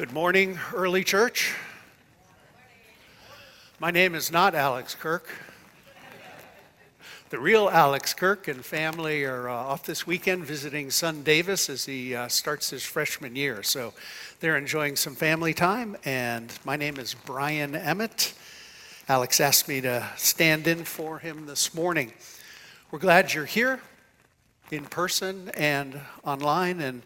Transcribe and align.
Good 0.00 0.14
morning, 0.14 0.58
early 0.72 1.04
church. 1.04 1.54
My 3.78 3.90
name 3.90 4.14
is 4.14 4.32
not 4.32 4.54
Alex 4.54 4.94
Kirk. 4.94 5.28
The 7.28 7.38
real 7.38 7.68
Alex 7.68 8.14
Kirk 8.14 8.48
and 8.48 8.64
family 8.64 9.24
are 9.24 9.50
uh, 9.50 9.52
off 9.52 9.84
this 9.84 10.06
weekend 10.06 10.46
visiting 10.46 10.90
son 10.90 11.22
Davis 11.22 11.68
as 11.68 11.84
he 11.84 12.14
uh, 12.14 12.28
starts 12.28 12.70
his 12.70 12.82
freshman 12.82 13.36
year. 13.36 13.62
So 13.62 13.92
they're 14.40 14.56
enjoying 14.56 14.96
some 14.96 15.14
family 15.14 15.52
time. 15.52 15.98
And 16.06 16.50
my 16.64 16.76
name 16.76 16.96
is 16.96 17.12
Brian 17.26 17.76
Emmett. 17.76 18.32
Alex 19.06 19.38
asked 19.38 19.68
me 19.68 19.82
to 19.82 20.08
stand 20.16 20.66
in 20.66 20.84
for 20.84 21.18
him 21.18 21.44
this 21.44 21.74
morning. 21.74 22.10
We're 22.90 23.00
glad 23.00 23.34
you're 23.34 23.44
here 23.44 23.80
in 24.70 24.86
person 24.86 25.50
and 25.50 26.00
online. 26.24 26.80
And 26.80 27.02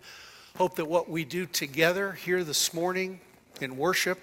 Hope 0.56 0.76
that 0.76 0.84
what 0.84 1.10
we 1.10 1.24
do 1.24 1.46
together 1.46 2.12
here 2.12 2.44
this 2.44 2.72
morning 2.72 3.18
in 3.60 3.76
worship 3.76 4.20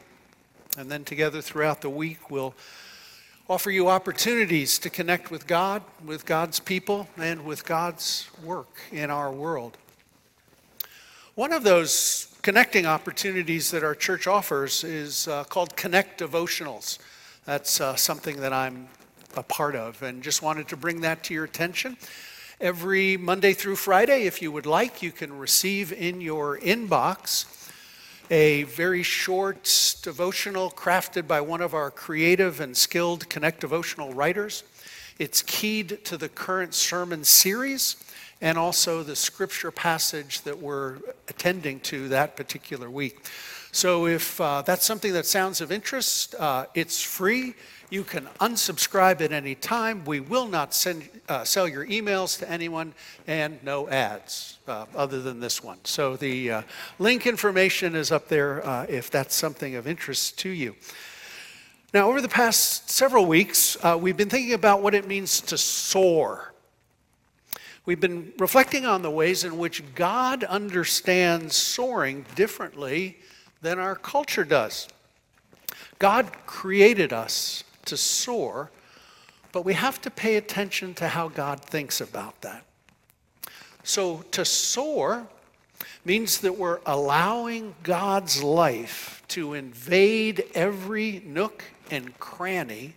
and 0.77 0.89
then 0.89 1.03
together 1.03 1.41
throughout 1.41 1.81
the 1.81 1.89
week 1.89 2.31
will 2.31 2.55
offer 3.49 3.69
you 3.69 3.89
opportunities 3.89 4.79
to 4.79 4.89
connect 4.89 5.29
with 5.29 5.45
God, 5.45 5.83
with 6.05 6.25
God's 6.25 6.57
people, 6.61 7.09
and 7.17 7.43
with 7.43 7.65
God's 7.65 8.29
work 8.45 8.69
in 8.93 9.11
our 9.11 9.29
world. 9.29 9.77
One 11.35 11.51
of 11.51 11.63
those 11.63 12.33
connecting 12.41 12.85
opportunities 12.85 13.69
that 13.71 13.83
our 13.83 13.93
church 13.93 14.25
offers 14.25 14.85
is 14.85 15.27
uh, 15.27 15.43
called 15.43 15.75
Connect 15.75 16.17
Devotionals. 16.17 16.99
That's 17.43 17.81
uh, 17.81 17.97
something 17.97 18.37
that 18.37 18.53
I'm 18.53 18.87
a 19.35 19.43
part 19.43 19.75
of, 19.75 20.01
and 20.01 20.23
just 20.23 20.41
wanted 20.41 20.69
to 20.69 20.77
bring 20.77 21.01
that 21.01 21.25
to 21.25 21.33
your 21.33 21.43
attention. 21.43 21.97
Every 22.61 23.17
Monday 23.17 23.53
through 23.53 23.77
Friday, 23.77 24.27
if 24.27 24.39
you 24.39 24.51
would 24.51 24.67
like, 24.67 25.01
you 25.01 25.11
can 25.11 25.35
receive 25.35 25.91
in 25.91 26.21
your 26.21 26.59
inbox 26.59 27.67
a 28.29 28.63
very 28.65 29.01
short 29.01 29.97
devotional 30.03 30.69
crafted 30.69 31.27
by 31.27 31.41
one 31.41 31.61
of 31.61 31.73
our 31.73 31.89
creative 31.89 32.59
and 32.59 32.77
skilled 32.77 33.27
Connect 33.29 33.61
devotional 33.61 34.13
writers. 34.13 34.63
It's 35.17 35.41
keyed 35.41 36.05
to 36.05 36.17
the 36.17 36.29
current 36.29 36.75
sermon 36.75 37.23
series 37.23 37.95
and 38.41 38.59
also 38.59 39.01
the 39.01 39.15
scripture 39.15 39.71
passage 39.71 40.41
that 40.41 40.59
we're 40.59 40.97
attending 41.29 41.79
to 41.79 42.09
that 42.09 42.35
particular 42.35 42.91
week. 42.91 43.25
So, 43.71 44.05
if 44.05 44.39
uh, 44.39 44.61
that's 44.61 44.85
something 44.85 45.13
that 45.13 45.25
sounds 45.25 45.61
of 45.61 45.71
interest, 45.71 46.35
uh, 46.35 46.67
it's 46.75 47.01
free. 47.01 47.55
You 47.91 48.05
can 48.05 48.27
unsubscribe 48.39 49.19
at 49.19 49.33
any 49.33 49.53
time. 49.53 50.05
We 50.05 50.21
will 50.21 50.47
not 50.47 50.73
send, 50.73 51.09
uh, 51.27 51.43
sell 51.43 51.67
your 51.67 51.85
emails 51.85 52.39
to 52.39 52.49
anyone, 52.49 52.93
and 53.27 53.61
no 53.63 53.89
ads 53.89 54.59
uh, 54.65 54.85
other 54.95 55.21
than 55.21 55.41
this 55.41 55.61
one. 55.61 55.77
So 55.83 56.15
the 56.15 56.51
uh, 56.51 56.61
link 56.99 57.27
information 57.27 57.93
is 57.93 58.09
up 58.09 58.29
there 58.29 58.65
uh, 58.65 58.85
if 58.87 59.11
that's 59.11 59.35
something 59.35 59.75
of 59.75 59.87
interest 59.87 60.39
to 60.39 60.49
you. 60.49 60.73
Now, 61.93 62.07
over 62.07 62.21
the 62.21 62.29
past 62.29 62.89
several 62.89 63.25
weeks, 63.25 63.75
uh, 63.83 63.97
we've 63.99 64.15
been 64.15 64.29
thinking 64.29 64.53
about 64.53 64.81
what 64.81 64.95
it 64.95 65.05
means 65.05 65.41
to 65.41 65.57
soar. 65.57 66.53
We've 67.85 67.99
been 67.99 68.31
reflecting 68.39 68.85
on 68.85 69.01
the 69.01 69.11
ways 69.11 69.43
in 69.43 69.57
which 69.57 69.83
God 69.95 70.45
understands 70.45 71.57
soaring 71.57 72.25
differently 72.35 73.17
than 73.61 73.79
our 73.79 73.95
culture 73.95 74.45
does. 74.45 74.87
God 75.99 76.31
created 76.45 77.11
us 77.11 77.65
to 77.85 77.97
soar, 77.97 78.71
but 79.51 79.65
we 79.65 79.73
have 79.73 80.01
to 80.01 80.09
pay 80.09 80.35
attention 80.35 80.93
to 80.95 81.09
how 81.09 81.27
God 81.27 81.61
thinks 81.61 82.01
about 82.01 82.41
that. 82.41 82.63
So 83.83 84.23
to 84.31 84.45
soar 84.45 85.27
means 86.05 86.39
that 86.39 86.57
we're 86.57 86.79
allowing 86.85 87.75
God's 87.83 88.43
life 88.43 89.23
to 89.29 89.53
invade 89.53 90.45
every 90.53 91.21
nook 91.25 91.63
and 91.89 92.17
cranny 92.19 92.93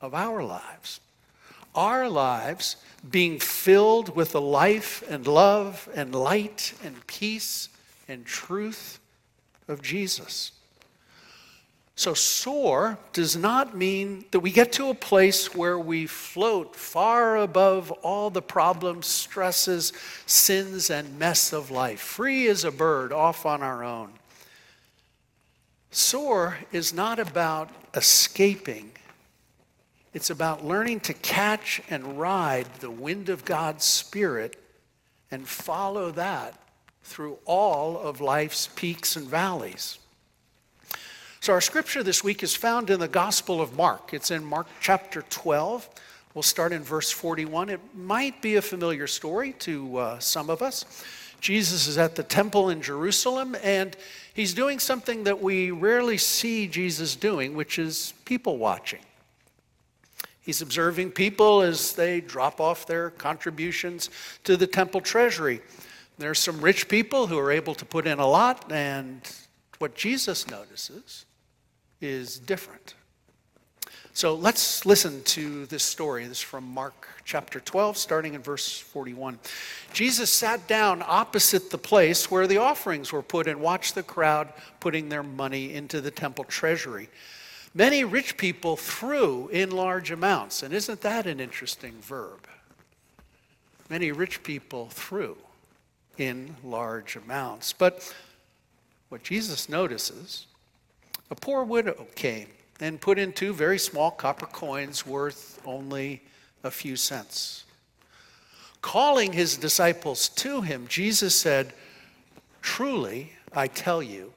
of 0.00 0.14
our 0.14 0.42
lives. 0.42 1.00
Our 1.74 2.08
lives 2.08 2.76
being 3.08 3.38
filled 3.38 4.16
with 4.16 4.32
the 4.32 4.40
life 4.40 5.02
and 5.08 5.26
love 5.26 5.88
and 5.94 6.14
light 6.14 6.74
and 6.82 7.06
peace 7.06 7.68
and 8.08 8.24
truth 8.24 8.98
of 9.68 9.82
Jesus. 9.82 10.52
So, 11.98 12.14
soar 12.14 12.96
does 13.12 13.36
not 13.36 13.76
mean 13.76 14.24
that 14.30 14.38
we 14.38 14.52
get 14.52 14.70
to 14.74 14.90
a 14.90 14.94
place 14.94 15.52
where 15.52 15.80
we 15.80 16.06
float 16.06 16.76
far 16.76 17.36
above 17.38 17.90
all 17.90 18.30
the 18.30 18.40
problems, 18.40 19.08
stresses, 19.08 19.92
sins, 20.24 20.90
and 20.90 21.18
mess 21.18 21.52
of 21.52 21.72
life, 21.72 21.98
free 21.98 22.46
as 22.46 22.62
a 22.62 22.70
bird 22.70 23.12
off 23.12 23.44
on 23.44 23.64
our 23.64 23.82
own. 23.82 24.12
Soar 25.90 26.58
is 26.70 26.92
not 26.92 27.18
about 27.18 27.68
escaping, 27.92 28.92
it's 30.14 30.30
about 30.30 30.64
learning 30.64 31.00
to 31.00 31.14
catch 31.14 31.82
and 31.90 32.16
ride 32.16 32.72
the 32.78 32.92
wind 32.92 33.28
of 33.28 33.44
God's 33.44 33.84
Spirit 33.84 34.56
and 35.32 35.48
follow 35.48 36.12
that 36.12 36.62
through 37.02 37.38
all 37.44 37.98
of 37.98 38.20
life's 38.20 38.68
peaks 38.76 39.16
and 39.16 39.26
valleys. 39.26 39.98
So, 41.40 41.52
our 41.52 41.60
scripture 41.60 42.02
this 42.02 42.24
week 42.24 42.42
is 42.42 42.56
found 42.56 42.90
in 42.90 42.98
the 42.98 43.06
Gospel 43.06 43.60
of 43.60 43.76
Mark. 43.76 44.12
It's 44.12 44.32
in 44.32 44.44
Mark 44.44 44.66
chapter 44.80 45.22
12. 45.30 45.88
We'll 46.34 46.42
start 46.42 46.72
in 46.72 46.82
verse 46.82 47.12
41. 47.12 47.68
It 47.68 47.80
might 47.94 48.42
be 48.42 48.56
a 48.56 48.62
familiar 48.62 49.06
story 49.06 49.52
to 49.60 49.96
uh, 49.98 50.18
some 50.18 50.50
of 50.50 50.62
us. 50.62 50.84
Jesus 51.40 51.86
is 51.86 51.96
at 51.96 52.16
the 52.16 52.24
temple 52.24 52.70
in 52.70 52.82
Jerusalem, 52.82 53.56
and 53.62 53.96
he's 54.34 54.52
doing 54.52 54.80
something 54.80 55.24
that 55.24 55.40
we 55.40 55.70
rarely 55.70 56.18
see 56.18 56.66
Jesus 56.66 57.14
doing, 57.14 57.54
which 57.54 57.78
is 57.78 58.14
people 58.24 58.58
watching. 58.58 59.00
He's 60.40 60.60
observing 60.60 61.12
people 61.12 61.62
as 61.62 61.92
they 61.92 62.20
drop 62.20 62.60
off 62.60 62.84
their 62.84 63.10
contributions 63.10 64.10
to 64.42 64.56
the 64.56 64.66
temple 64.66 65.00
treasury. 65.00 65.60
There's 66.18 66.40
some 66.40 66.60
rich 66.60 66.88
people 66.88 67.28
who 67.28 67.38
are 67.38 67.52
able 67.52 67.76
to 67.76 67.84
put 67.84 68.08
in 68.08 68.18
a 68.18 68.26
lot, 68.26 68.72
and 68.72 69.20
what 69.78 69.94
Jesus 69.94 70.50
notices 70.50 71.24
is 72.00 72.38
different. 72.38 72.94
So 74.18 74.34
let's 74.34 74.84
listen 74.84 75.22
to 75.22 75.66
this 75.66 75.84
story. 75.84 76.26
This 76.26 76.38
is 76.38 76.42
from 76.42 76.64
Mark 76.64 77.06
chapter 77.24 77.60
12, 77.60 77.96
starting 77.96 78.34
in 78.34 78.42
verse 78.42 78.78
41. 78.78 79.38
Jesus 79.92 80.28
sat 80.28 80.66
down 80.66 81.04
opposite 81.06 81.70
the 81.70 81.78
place 81.78 82.28
where 82.28 82.48
the 82.48 82.56
offerings 82.56 83.12
were 83.12 83.22
put 83.22 83.46
and 83.46 83.60
watched 83.60 83.94
the 83.94 84.02
crowd 84.02 84.52
putting 84.80 85.08
their 85.08 85.22
money 85.22 85.72
into 85.72 86.00
the 86.00 86.10
temple 86.10 86.42
treasury. 86.42 87.08
Many 87.74 88.02
rich 88.02 88.36
people 88.36 88.76
threw 88.76 89.48
in 89.52 89.70
large 89.70 90.10
amounts. 90.10 90.64
And 90.64 90.74
isn't 90.74 91.00
that 91.02 91.26
an 91.26 91.38
interesting 91.38 91.92
verb? 92.00 92.48
Many 93.88 94.10
rich 94.10 94.42
people 94.42 94.88
threw 94.88 95.36
in 96.16 96.56
large 96.64 97.14
amounts. 97.14 97.72
But 97.72 98.12
what 99.10 99.22
Jesus 99.22 99.68
notices 99.68 100.46
a 101.30 101.34
poor 101.34 101.64
widow 101.64 102.06
came 102.14 102.48
and 102.80 103.00
put 103.00 103.18
in 103.18 103.32
two 103.32 103.52
very 103.52 103.78
small 103.78 104.10
copper 104.10 104.46
coins 104.46 105.06
worth 105.06 105.60
only 105.64 106.22
a 106.64 106.70
few 106.70 106.96
cents. 106.96 107.64
Calling 108.80 109.32
his 109.32 109.56
disciples 109.56 110.28
to 110.30 110.62
him, 110.62 110.86
Jesus 110.88 111.34
said, 111.34 111.72
Truly, 112.62 113.32
I 113.52 113.66
tell 113.66 114.02
you. 114.02 114.32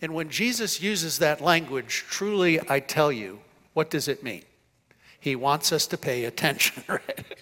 And 0.00 0.14
when 0.14 0.30
Jesus 0.30 0.80
uses 0.82 1.18
that 1.18 1.40
language, 1.40 2.04
truly, 2.08 2.60
I 2.68 2.80
tell 2.80 3.10
you, 3.10 3.40
what 3.74 3.90
does 3.90 4.08
it 4.08 4.22
mean? 4.22 4.42
He 5.20 5.34
wants 5.36 5.72
us 5.72 5.86
to 5.88 5.98
pay 5.98 6.24
attention, 6.24 6.84
right? 6.88 7.36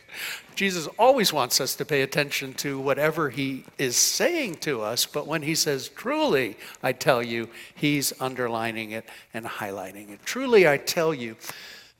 Jesus 0.54 0.87
always 0.98 1.32
wants 1.32 1.60
us 1.60 1.76
to 1.76 1.84
pay 1.84 2.00
attention 2.00 2.54
to 2.54 2.81
whatever 2.81 3.28
he 3.28 3.64
is 3.76 3.97
saying 3.97 4.56
to 4.56 4.81
us, 4.81 5.04
but 5.04 5.26
when 5.26 5.42
he 5.42 5.54
says, 5.54 5.88
Truly, 5.91 6.56
I 6.82 6.93
tell 6.93 7.23
you, 7.23 7.49
he's 7.75 8.19
underlining 8.20 8.93
it 8.93 9.05
and 9.34 9.44
highlighting 9.44 10.11
it. 10.11 10.20
Truly, 10.25 10.67
I 10.67 10.78
tell 10.78 11.12
you, 11.12 11.37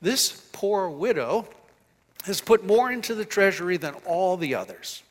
this 0.01 0.49
poor 0.51 0.89
widow 0.89 1.47
has 2.23 2.41
put 2.41 2.65
more 2.65 2.91
into 2.91 3.13
the 3.13 3.25
treasury 3.25 3.77
than 3.77 3.93
all 4.05 4.37
the 4.37 4.55
others. 4.55 5.03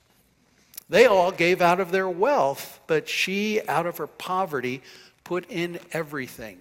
They 0.89 1.07
all 1.07 1.33
gave 1.33 1.61
out 1.61 1.81
of 1.81 1.91
their 1.91 2.09
wealth, 2.09 2.81
but 2.87 3.09
she, 3.09 3.61
out 3.69 3.87
of 3.87 3.99
her 3.99 4.07
poverty, 4.07 4.83
put 5.25 5.49
in 5.51 5.79
everything, 5.93 6.59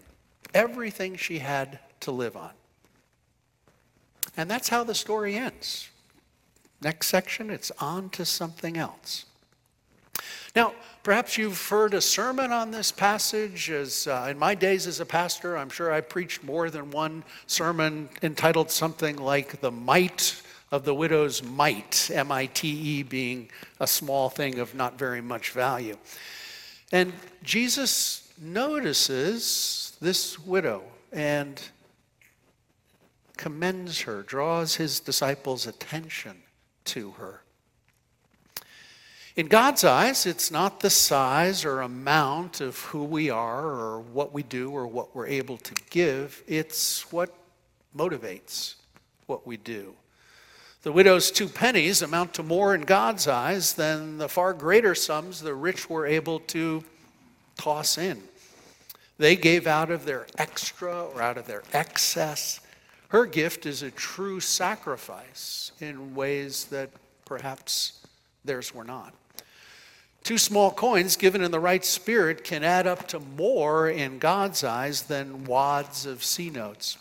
everything 0.54 1.16
she 1.16 1.40
had 1.40 1.80
to 2.02 2.12
live 2.12 2.38
on. 2.38 2.52
And 4.38 4.50
that's 4.50 4.70
how 4.70 4.84
the 4.84 4.96
story 4.96 5.36
ends. 5.36 5.90
Next 6.82 7.08
section, 7.08 7.50
it's 7.50 7.72
on 7.80 8.10
to 8.12 8.26
something 8.26 8.78
else. 8.78 9.26
Now, 10.56 10.74
perhaps 11.04 11.38
you've 11.38 11.68
heard 11.68 11.94
a 11.94 12.02
sermon 12.02 12.52
on 12.52 12.72
this 12.72 12.92
passage. 12.92 13.70
As 13.70 14.08
uh, 14.08 14.28
in 14.30 14.40
my 14.40 14.56
days 14.56 14.88
as 14.88 15.00
a 15.00 15.06
pastor, 15.06 15.58
I'm 15.58 15.70
sure 15.70 15.92
I 15.92 16.02
preached 16.02 16.44
more 16.44 16.70
than 16.70 16.92
one 16.92 17.24
sermon 17.48 18.10
entitled 18.22 18.72
something 18.72 19.18
like 19.18 19.60
"The 19.60 19.72
Might 19.72 20.42
of 20.72 20.86
the 20.86 20.94
Widow's 20.94 21.44
Mite," 21.44 22.10
M-I-T-E 22.14 23.04
being 23.04 23.50
a 23.80 23.88
small 23.88 24.30
thing 24.30 24.60
of 24.60 24.74
not 24.76 24.98
very 24.98 25.22
much 25.22 25.52
value. 25.52 25.98
And 26.92 27.12
Jesus 27.44 28.32
notices 28.42 29.98
this 30.00 30.40
widow 30.40 30.84
and 31.12 31.62
commends 33.36 34.02
her, 34.02 34.24
draws 34.24 34.76
his 34.76 35.00
disciples' 35.00 35.68
attention 35.68 36.38
to 36.86 37.12
her. 37.12 37.42
In 39.36 39.48
God's 39.48 39.84
eyes, 39.84 40.26
it's 40.26 40.50
not 40.50 40.80
the 40.80 40.90
size 40.90 41.66
or 41.66 41.82
amount 41.82 42.62
of 42.62 42.80
who 42.80 43.04
we 43.04 43.30
are 43.30 43.66
or 43.66 44.00
what 44.00 44.32
we 44.34 44.44
do 44.44 44.72
or 44.72 44.88
what 44.88 45.14
we're 45.14 45.28
able 45.28 45.58
to 45.58 45.74
give, 45.90 46.42
it's 46.48 47.12
what 47.12 47.34
motivates 47.96 48.76
what 49.26 49.46
we 49.46 49.58
do. 49.58 49.94
The 50.84 50.92
widow's 50.92 51.32
two 51.32 51.50
pennies 51.50 52.02
amount 52.02 52.36
to 52.36 52.44
more 52.44 52.76
in 52.76 52.82
God's 52.82 53.28
eyes 53.28 53.74
than 53.74 54.20
the 54.20 54.30
far 54.30 54.54
greater 54.54 54.96
sums 54.96 55.42
the 55.42 55.56
rich 55.56 55.90
were 55.90 56.06
able 56.06 56.40
to 56.42 56.84
toss 57.58 57.98
in. 57.98 58.22
They 59.18 59.36
gave 59.36 59.66
out 59.66 59.92
of 59.92 60.06
their 60.06 60.28
extra 60.38 61.06
or 61.06 61.22
out 61.22 61.38
of 61.38 61.48
their 61.48 61.64
excess. 61.74 62.60
Her 63.16 63.26
gift 63.26 63.66
is 63.66 63.82
a 63.82 63.92
true 63.92 64.42
sacrifice 64.42 65.72
in 65.80 66.16
ways 66.16 66.66
that 66.66 66.90
perhaps 67.24 68.06
theirs 68.44 68.76
were 68.76 68.84
not. 68.84 69.14
Two 70.24 70.38
small 70.38 70.70
coins 70.70 71.16
given 71.16 71.42
in 71.42 71.50
the 71.50 71.60
right 71.62 71.86
spirit 71.86 72.44
can 72.44 72.62
add 72.62 72.86
up 72.86 73.08
to 73.08 73.22
more 73.22 73.90
in 73.90 74.20
God's 74.20 74.66
eyes 74.66 75.04
than 75.04 75.46
wads 75.46 76.06
of 76.06 76.26
C 76.26 76.50
notes. 76.50 76.98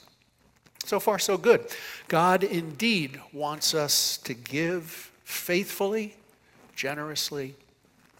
So 0.84 1.00
far, 1.00 1.18
so 1.18 1.36
good. 1.36 1.66
God 2.06 2.44
indeed 2.44 3.20
wants 3.32 3.74
us 3.74 4.16
to 4.18 4.34
give 4.34 5.10
faithfully, 5.24 6.14
generously, 6.76 7.56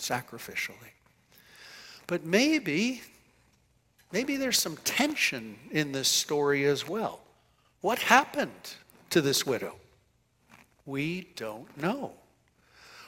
sacrificially. 0.01 0.95
But 2.09 2.25
maybe, 2.25 3.03
maybe 4.11 4.37
there's 4.37 4.59
some 4.59 4.79
tension 4.79 5.55
in 5.71 5.93
this 5.93 6.09
story 6.09 6.65
as 6.65 6.89
well. 6.89 7.21
What 7.85 7.99
happened 7.99 8.77
to 9.11 9.21
this 9.21 9.45
widow? 9.45 9.77
We 10.87 11.29
don't 11.37 11.77
know. 11.77 12.13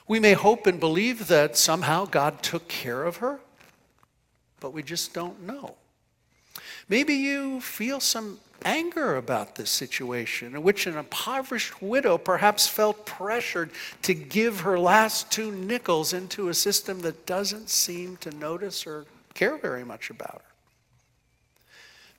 We 0.07 0.19
may 0.19 0.33
hope 0.33 0.67
and 0.67 0.79
believe 0.79 1.29
that 1.29 1.57
somehow 1.57 2.05
God 2.05 2.43
took 2.43 2.67
care 2.67 3.03
of 3.03 3.17
her, 3.17 3.39
but 4.59 4.73
we 4.73 4.83
just 4.83 5.15
don't 5.15 5.41
know. 5.41 5.77
Maybe 6.87 7.15
you 7.15 7.59
feel 7.59 7.99
some 7.99 8.39
anger 8.65 9.15
about 9.15 9.55
this 9.55 9.71
situation 9.71 10.55
in 10.55 10.61
which 10.61 10.85
an 10.85 10.95
impoverished 10.95 11.81
widow 11.81 12.19
perhaps 12.19 12.67
felt 12.67 13.03
pressured 13.07 13.71
to 14.03 14.13
give 14.13 14.59
her 14.59 14.77
last 14.77 15.31
two 15.31 15.51
nickels 15.51 16.13
into 16.13 16.49
a 16.49 16.53
system 16.53 16.99
that 16.99 17.25
doesn't 17.25 17.71
seem 17.71 18.15
to 18.17 18.29
notice 18.29 18.85
or 18.85 19.07
care 19.33 19.57
very 19.57 19.83
much 19.83 20.11
about 20.11 20.43
her. 20.45 20.46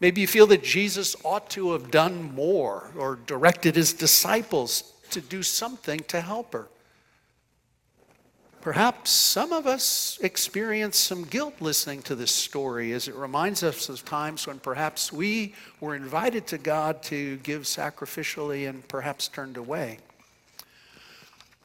Maybe 0.00 0.20
you 0.20 0.26
feel 0.26 0.46
that 0.48 0.62
Jesus 0.62 1.16
ought 1.24 1.50
to 1.50 1.72
have 1.72 1.90
done 1.90 2.34
more 2.34 2.90
or 2.96 3.16
directed 3.26 3.74
his 3.74 3.92
disciples 3.92 4.92
to 5.10 5.20
do 5.20 5.42
something 5.42 6.00
to 6.08 6.20
help 6.20 6.52
her. 6.52 6.68
Perhaps 8.60 9.10
some 9.10 9.52
of 9.52 9.66
us 9.66 10.18
experience 10.20 10.96
some 10.98 11.24
guilt 11.24 11.54
listening 11.60 12.02
to 12.02 12.14
this 12.14 12.32
story 12.32 12.92
as 12.92 13.08
it 13.08 13.14
reminds 13.14 13.62
us 13.62 13.88
of 13.88 14.04
times 14.04 14.46
when 14.46 14.58
perhaps 14.58 15.12
we 15.12 15.54
were 15.80 15.94
invited 15.94 16.46
to 16.48 16.58
God 16.58 17.02
to 17.04 17.36
give 17.38 17.62
sacrificially 17.62 18.68
and 18.68 18.86
perhaps 18.88 19.28
turned 19.28 19.56
away. 19.56 19.98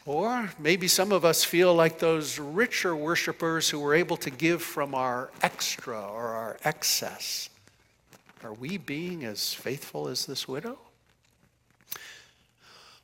Or 0.05 0.51
maybe 0.59 0.87
some 0.87 1.11
of 1.11 1.25
us 1.25 1.43
feel 1.43 1.73
like 1.73 1.97
those 1.97 2.37
richer 2.37 2.95
worshipers 2.95 3.69
who 3.69 3.79
were 3.79 3.95
able 3.95 4.17
to 4.17 4.29
give 4.29 4.61
from 4.61 4.93
our 4.93 5.31
extra 5.41 5.99
or 5.99 6.27
our 6.27 6.57
excess. 6.63 7.49
Are 8.43 8.53
we 8.53 8.77
being 8.77 9.23
as 9.23 9.53
faithful 9.53 10.09
as 10.09 10.25
this 10.25 10.47
widow? 10.47 10.77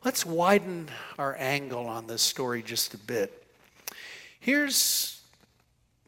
Let's 0.03 0.25
widen 0.25 0.89
our 1.17 1.35
angle 1.39 1.87
on 1.87 2.07
this 2.07 2.21
story 2.21 2.61
just 2.61 2.93
a 2.93 2.97
bit. 2.97 3.45
Here's 4.39 5.21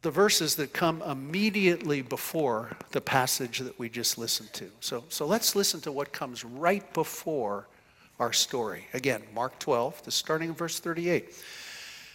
the 0.01 0.11
verses 0.11 0.55
that 0.55 0.73
come 0.73 1.01
immediately 1.03 2.01
before 2.01 2.75
the 2.91 2.99
passage 2.99 3.59
that 3.59 3.77
we 3.79 3.87
just 3.87 4.17
listened 4.17 4.51
to. 4.53 4.69
So, 4.81 5.03
so 5.07 5.25
let's 5.25 5.55
listen 5.55 5.79
to 5.81 5.91
what 5.91 6.11
comes 6.11 6.43
right 6.43 6.93
before 6.93 7.67
our 8.19 8.33
story. 8.33 8.87
Again, 8.93 9.21
Mark 9.33 9.59
12, 9.59 10.03
the 10.03 10.11
starting 10.11 10.49
in 10.49 10.55
verse 10.55 10.79
38. 10.79 11.33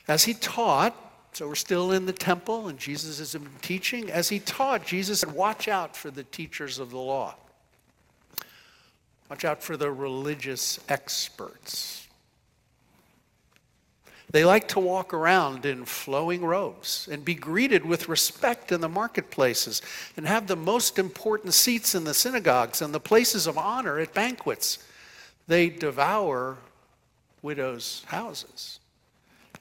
As 0.08 0.24
he 0.24 0.34
taught, 0.34 0.94
so 1.36 1.46
we're 1.46 1.54
still 1.54 1.92
in 1.92 2.06
the 2.06 2.14
temple 2.14 2.68
and 2.68 2.78
Jesus 2.78 3.20
is 3.20 3.36
teaching. 3.60 4.10
As 4.10 4.30
he 4.30 4.38
taught, 4.38 4.86
Jesus 4.86 5.20
said, 5.20 5.32
Watch 5.34 5.68
out 5.68 5.94
for 5.94 6.10
the 6.10 6.24
teachers 6.24 6.78
of 6.78 6.88
the 6.88 6.96
law. 6.96 7.34
Watch 9.28 9.44
out 9.44 9.62
for 9.62 9.76
the 9.76 9.92
religious 9.92 10.80
experts. 10.88 12.08
They 14.30 14.46
like 14.46 14.68
to 14.68 14.80
walk 14.80 15.12
around 15.12 15.66
in 15.66 15.84
flowing 15.84 16.42
robes 16.42 17.06
and 17.12 17.22
be 17.22 17.34
greeted 17.34 17.84
with 17.84 18.08
respect 18.08 18.72
in 18.72 18.80
the 18.80 18.88
marketplaces 18.88 19.82
and 20.16 20.26
have 20.26 20.46
the 20.46 20.56
most 20.56 20.98
important 20.98 21.52
seats 21.52 21.94
in 21.94 22.04
the 22.04 22.14
synagogues 22.14 22.80
and 22.80 22.94
the 22.94 22.98
places 22.98 23.46
of 23.46 23.58
honor 23.58 23.98
at 23.98 24.14
banquets. 24.14 24.78
They 25.48 25.68
devour 25.68 26.56
widows' 27.42 28.04
houses 28.06 28.80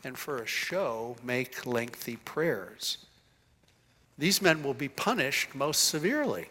and 0.06 0.18
for 0.18 0.38
a 0.38 0.48
show 0.48 1.18
make 1.22 1.66
lengthy 1.66 2.16
prayers. 2.16 3.00
These 4.18 4.42
men 4.42 4.63
will 4.63 4.74
be 4.74 4.88
punished 4.88 5.54
most 5.54 5.84
severely. 5.84 6.46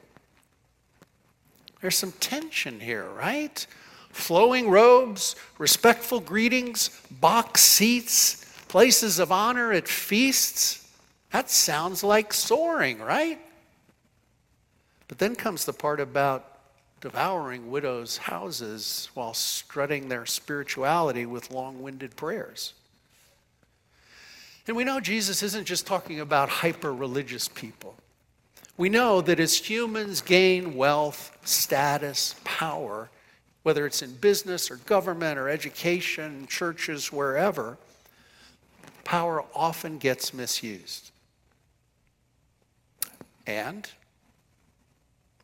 There's 1.81 1.97
some 1.97 2.12
tension 2.12 2.81
here, 2.81 3.09
right? 3.09 3.67
flowing 4.15 4.71
robes, 4.71 5.35
respectful 5.59 6.21
greetings, 6.21 6.89
box 7.11 7.62
seats, 7.62 8.45
places 8.69 9.19
of 9.19 9.33
honor 9.33 9.73
at 9.73 9.89
feasts. 9.89 10.89
That 11.33 11.51
sounds 11.51 12.05
like 12.05 12.33
soaring, 12.33 13.01
right? 13.01 13.41
But 15.09 15.19
then 15.19 15.35
comes 15.35 15.65
the 15.65 15.73
part 15.73 16.01
about 16.01 16.59
devouring 17.01 17.71
widows' 17.71 18.17
houses 18.17 19.09
while 19.15 19.35
strutting 19.35 20.09
their 20.09 20.27
spirituality 20.27 21.27
with 21.27 21.51
long 21.51 21.83
winded 21.83 22.17
prayers. 22.17 22.73
And 24.67 24.77
we 24.77 24.85
know 24.85 25.01
Jesus 25.01 25.43
isn't 25.43 25.67
just 25.67 25.87
talking 25.87 26.21
about 26.21 26.49
hyper 26.49 26.93
religious 26.95 27.49
people. 27.49 27.95
We 28.77 28.89
know 28.89 29.21
that 29.21 29.39
as 29.39 29.56
humans 29.56 30.21
gain 30.21 30.75
wealth, 30.75 31.37
status, 31.44 32.35
power, 32.44 33.11
whether 33.63 33.87
it's 33.87 34.03
in 34.03 34.15
business 34.15 34.71
or 34.71 34.77
government 34.77 35.39
or 35.39 35.49
education, 35.49 36.47
churches, 36.49 37.13
wherever, 37.13 37.79
power 39.05 39.44
often 39.55 39.99
gets 39.99 40.35
misused. 40.35 41.11
And 43.47 43.89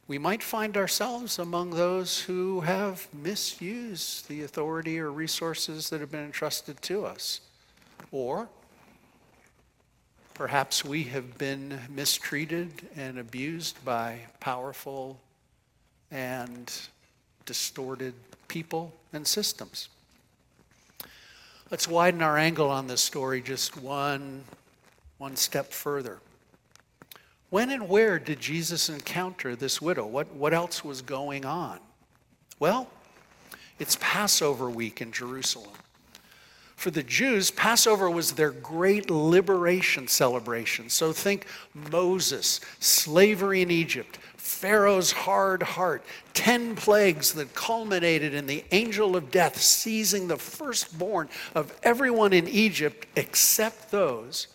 we 0.08 0.18
might 0.18 0.42
find 0.42 0.76
ourselves 0.76 1.38
among 1.38 1.70
those 1.70 2.20
who 2.22 2.60
have 2.60 3.06
misused 3.12 4.28
the 4.28 4.42
authority 4.42 4.98
or 4.98 5.12
resources 5.12 5.88
that 5.90 6.00
have 6.00 6.10
been 6.10 6.24
entrusted 6.24 6.82
to 6.82 7.04
us. 7.04 7.42
Or 8.10 8.48
perhaps 10.40 10.82
we 10.82 11.02
have 11.02 11.36
been 11.36 11.78
mistreated 11.90 12.72
and 12.96 13.18
abused 13.18 13.76
by 13.84 14.18
powerful 14.40 15.20
and 16.10 16.72
distorted 17.44 18.14
people 18.48 18.90
and 19.12 19.26
systems. 19.26 19.90
Let's 21.70 21.86
widen 21.86 22.22
our 22.22 22.38
angle 22.38 22.70
on 22.70 22.86
this 22.86 23.02
story 23.02 23.42
just 23.42 23.76
one, 23.82 24.44
one 25.18 25.36
step 25.36 25.72
further. 25.72 26.20
When 27.50 27.68
and 27.68 27.86
where 27.86 28.18
did 28.18 28.40
Jesus 28.40 28.88
encounter 28.88 29.54
this 29.54 29.82
widow? 29.82 30.06
What, 30.06 30.32
what 30.32 30.54
else 30.54 30.82
was 30.82 31.02
going 31.02 31.44
on? 31.44 31.80
Well, 32.58 32.88
it's 33.78 33.98
Passover 34.00 34.70
week 34.70 35.02
in 35.02 35.12
Jerusalem. 35.12 35.74
For 36.80 36.90
the 36.90 37.02
Jews, 37.02 37.50
Passover 37.50 38.08
was 38.08 38.32
their 38.32 38.52
great 38.52 39.10
liberation 39.10 40.08
celebration. 40.08 40.88
So 40.88 41.12
think 41.12 41.44
Moses, 41.74 42.58
slavery 42.78 43.60
in 43.60 43.70
Egypt, 43.70 44.16
Pharaoh's 44.38 45.12
hard 45.12 45.62
heart, 45.62 46.02
10 46.32 46.76
plagues 46.76 47.34
that 47.34 47.54
culminated 47.54 48.32
in 48.32 48.46
the 48.46 48.64
angel 48.72 49.14
of 49.14 49.30
death 49.30 49.60
seizing 49.60 50.26
the 50.26 50.38
firstborn 50.38 51.28
of 51.54 51.78
everyone 51.82 52.32
in 52.32 52.48
Egypt 52.48 53.06
except 53.14 53.90
those 53.90 54.46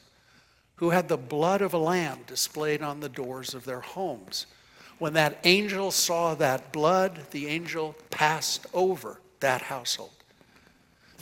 who 0.77 0.89
had 0.89 1.08
the 1.08 1.17
blood 1.17 1.62
of 1.62 1.75
a 1.75 1.77
lamb 1.77 2.22
displayed 2.25 2.82
on 2.82 3.01
the 3.01 3.08
doors 3.08 3.53
of 3.53 3.65
their 3.65 3.82
homes. 3.82 4.48
When 4.98 5.13
that 5.13 5.38
angel 5.44 5.91
saw 5.91 6.34
that 6.34 6.74
blood, 6.74 7.29
the 7.29 7.46
angel 7.46 7.96
passed 8.10 8.65
over 8.74 9.22
that 9.41 9.62
household. 9.62 10.14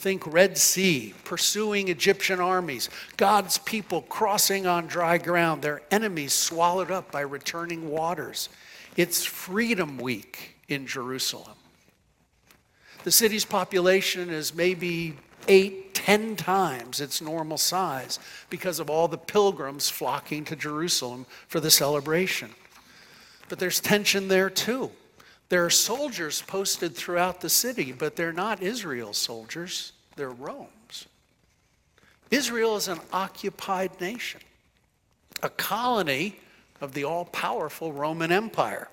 Think 0.04 0.30
Red 0.30 0.58
Sea, 0.58 1.14
pursuing 1.24 1.88
Egyptian 1.88 2.38
armies, 2.38 2.90
God's 3.16 3.56
people 3.56 4.02
crossing 4.02 4.66
on 4.66 4.86
dry 4.86 5.16
ground, 5.16 5.62
their 5.62 5.80
enemies 5.90 6.34
swallowed 6.34 6.90
up 6.90 7.10
by 7.10 7.22
returning 7.22 7.88
waters. 7.88 8.50
It's 8.98 9.24
Freedom 9.24 9.96
Week 9.96 10.56
in 10.68 10.86
Jerusalem. 10.86 11.56
The 13.04 13.10
city's 13.10 13.46
population 13.46 14.28
is 14.28 14.54
maybe 14.54 15.16
eight, 15.48 15.94
ten 15.94 16.36
times 16.36 17.00
its 17.00 17.22
normal 17.22 17.56
size 17.56 18.18
because 18.50 18.80
of 18.80 18.90
all 18.90 19.08
the 19.08 19.16
pilgrims 19.16 19.88
flocking 19.88 20.44
to 20.44 20.54
Jerusalem 20.54 21.24
for 21.48 21.60
the 21.60 21.70
celebration. 21.70 22.50
But 23.48 23.58
there's 23.58 23.80
tension 23.80 24.28
there 24.28 24.50
too. 24.50 24.90
There 25.48 25.64
are 25.64 25.70
soldiers 25.70 26.42
posted 26.42 26.94
throughout 26.94 27.40
the 27.40 27.48
city, 27.48 27.90
but 27.90 28.16
they're 28.16 28.34
not 28.34 28.62
Israel's 28.62 29.16
soldiers, 29.16 29.92
they're 30.16 30.30
Rome's. 30.30 31.06
Israel 32.30 32.76
is 32.76 32.88
an 32.88 33.00
occupied 33.12 34.00
nation, 34.00 34.40
a 35.42 35.48
colony 35.48 36.36
of 36.80 36.94
the 36.94 37.04
all 37.04 37.24
powerful 37.26 37.92
Roman 37.92 38.32
Empire. 38.32 38.88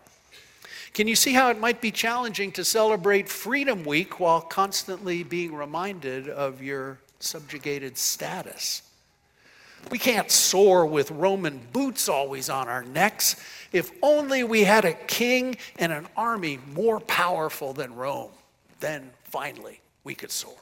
Can 0.94 1.08
you 1.08 1.16
see 1.16 1.34
how 1.34 1.50
it 1.50 1.60
might 1.60 1.80
be 1.80 1.92
challenging 1.92 2.52
to 2.54 2.66
celebrate 2.66 3.30
Freedom 3.30 3.86
Week 3.86 4.20
while 4.20 4.42
constantly 4.42 5.24
being 5.24 5.56
reminded 5.56 6.28
of 6.28 6.62
your 6.62 7.00
subjugated 7.20 7.98
status? 7.98 8.84
We 9.90 9.98
can't 9.98 10.30
soar 10.30 10.86
with 10.86 11.10
Roman 11.10 11.60
boots 11.74 12.08
always 12.08 12.50
on 12.50 12.68
our 12.68 12.84
necks. 12.84 13.38
If 13.72 13.92
only 14.04 14.44
we 14.44 14.64
had 14.64 14.86
a 14.86 14.94
king 14.94 15.56
and 15.80 15.92
an 15.92 16.08
army 16.16 16.60
more 16.74 17.00
powerful 17.00 17.74
than 17.74 17.96
Rome, 17.96 18.32
then 18.80 19.10
finally 19.24 19.80
we 20.04 20.14
could 20.14 20.32
soar. 20.32 20.61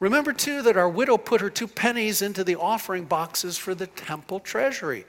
Remember, 0.00 0.32
too, 0.32 0.62
that 0.62 0.78
our 0.78 0.88
widow 0.88 1.18
put 1.18 1.42
her 1.42 1.50
two 1.50 1.68
pennies 1.68 2.22
into 2.22 2.42
the 2.42 2.56
offering 2.56 3.04
boxes 3.04 3.58
for 3.58 3.74
the 3.74 3.86
temple 3.86 4.40
treasury. 4.40 5.04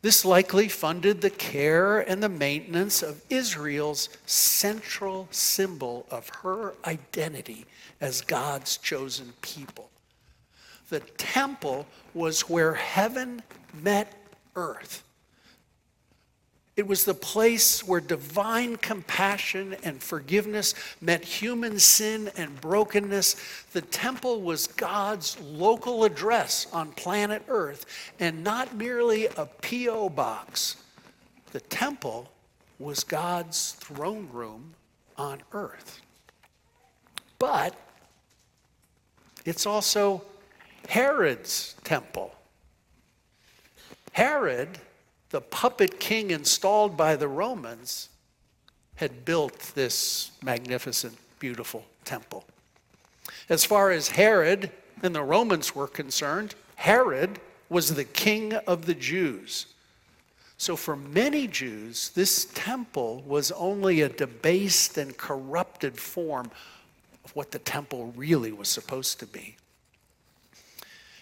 This 0.00 0.24
likely 0.24 0.68
funded 0.68 1.20
the 1.20 1.30
care 1.30 2.00
and 2.00 2.22
the 2.22 2.28
maintenance 2.28 3.02
of 3.02 3.22
Israel's 3.30 4.08
central 4.26 5.28
symbol 5.30 6.06
of 6.10 6.28
her 6.42 6.74
identity 6.86 7.66
as 8.00 8.20
God's 8.20 8.76
chosen 8.78 9.32
people. 9.40 9.90
The 10.88 11.00
temple 11.00 11.86
was 12.12 12.48
where 12.48 12.74
heaven 12.74 13.42
met 13.72 14.12
earth. 14.56 15.02
It 16.76 16.88
was 16.88 17.04
the 17.04 17.14
place 17.14 17.86
where 17.86 18.00
divine 18.00 18.76
compassion 18.76 19.76
and 19.84 20.02
forgiveness 20.02 20.74
met 21.00 21.24
human 21.24 21.78
sin 21.78 22.30
and 22.36 22.60
brokenness. 22.60 23.36
The 23.72 23.82
temple 23.82 24.40
was 24.40 24.66
God's 24.66 25.40
local 25.40 26.02
address 26.04 26.66
on 26.72 26.90
planet 26.92 27.44
Earth 27.46 27.86
and 28.18 28.42
not 28.42 28.74
merely 28.74 29.26
a 29.26 29.46
P.O. 29.62 30.08
box. 30.08 30.76
The 31.52 31.60
temple 31.60 32.28
was 32.80 33.04
God's 33.04 33.72
throne 33.72 34.28
room 34.32 34.74
on 35.16 35.40
earth. 35.52 36.00
But 37.38 37.76
it's 39.44 39.64
also 39.64 40.22
Herod's 40.88 41.76
temple. 41.84 42.34
Herod 44.12 44.78
the 45.30 45.40
puppet 45.40 45.98
king 45.98 46.30
installed 46.30 46.96
by 46.96 47.16
the 47.16 47.28
Romans 47.28 48.08
had 48.96 49.24
built 49.24 49.58
this 49.74 50.30
magnificent, 50.42 51.16
beautiful 51.38 51.84
temple. 52.04 52.44
As 53.48 53.64
far 53.64 53.90
as 53.90 54.08
Herod 54.08 54.70
and 55.02 55.14
the 55.14 55.22
Romans 55.22 55.74
were 55.74 55.88
concerned, 55.88 56.54
Herod 56.76 57.40
was 57.68 57.94
the 57.94 58.04
king 58.04 58.54
of 58.54 58.86
the 58.86 58.94
Jews. 58.94 59.66
So, 60.56 60.76
for 60.76 60.94
many 60.94 61.48
Jews, 61.48 62.10
this 62.10 62.46
temple 62.54 63.22
was 63.26 63.50
only 63.52 64.00
a 64.00 64.08
debased 64.08 64.96
and 64.96 65.16
corrupted 65.16 65.98
form 65.98 66.50
of 67.24 67.34
what 67.34 67.50
the 67.50 67.58
temple 67.58 68.12
really 68.16 68.52
was 68.52 68.68
supposed 68.68 69.18
to 69.20 69.26
be. 69.26 69.56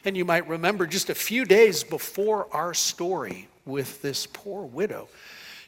And 0.05 0.17
you 0.17 0.25
might 0.25 0.49
remember 0.49 0.87
just 0.87 1.11
a 1.11 1.15
few 1.15 1.45
days 1.45 1.85
before 1.85 2.49
our 2.53 2.75
story, 2.75 3.49
with 3.65 4.03
this 4.03 4.27
poor 4.27 4.65
widow. 4.65 5.09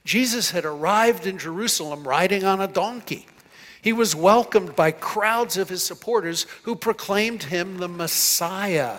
Jesus 0.05 0.50
had 0.50 0.64
arrived 0.64 1.26
in 1.26 1.38
Jerusalem 1.38 2.07
riding 2.07 2.45
on 2.45 2.61
a 2.61 2.69
donkey. 2.69 3.26
He 3.81 3.93
was 3.93 4.17
welcomed 4.17 4.75
by 4.75 4.91
crowds 4.91 5.57
of 5.57 5.69
his 5.69 5.83
supporters 5.83 6.47
who 6.64 6.75
proclaimed 6.75 7.45
him 7.45 7.79
the 7.79 7.88
Messiah. 7.88 8.99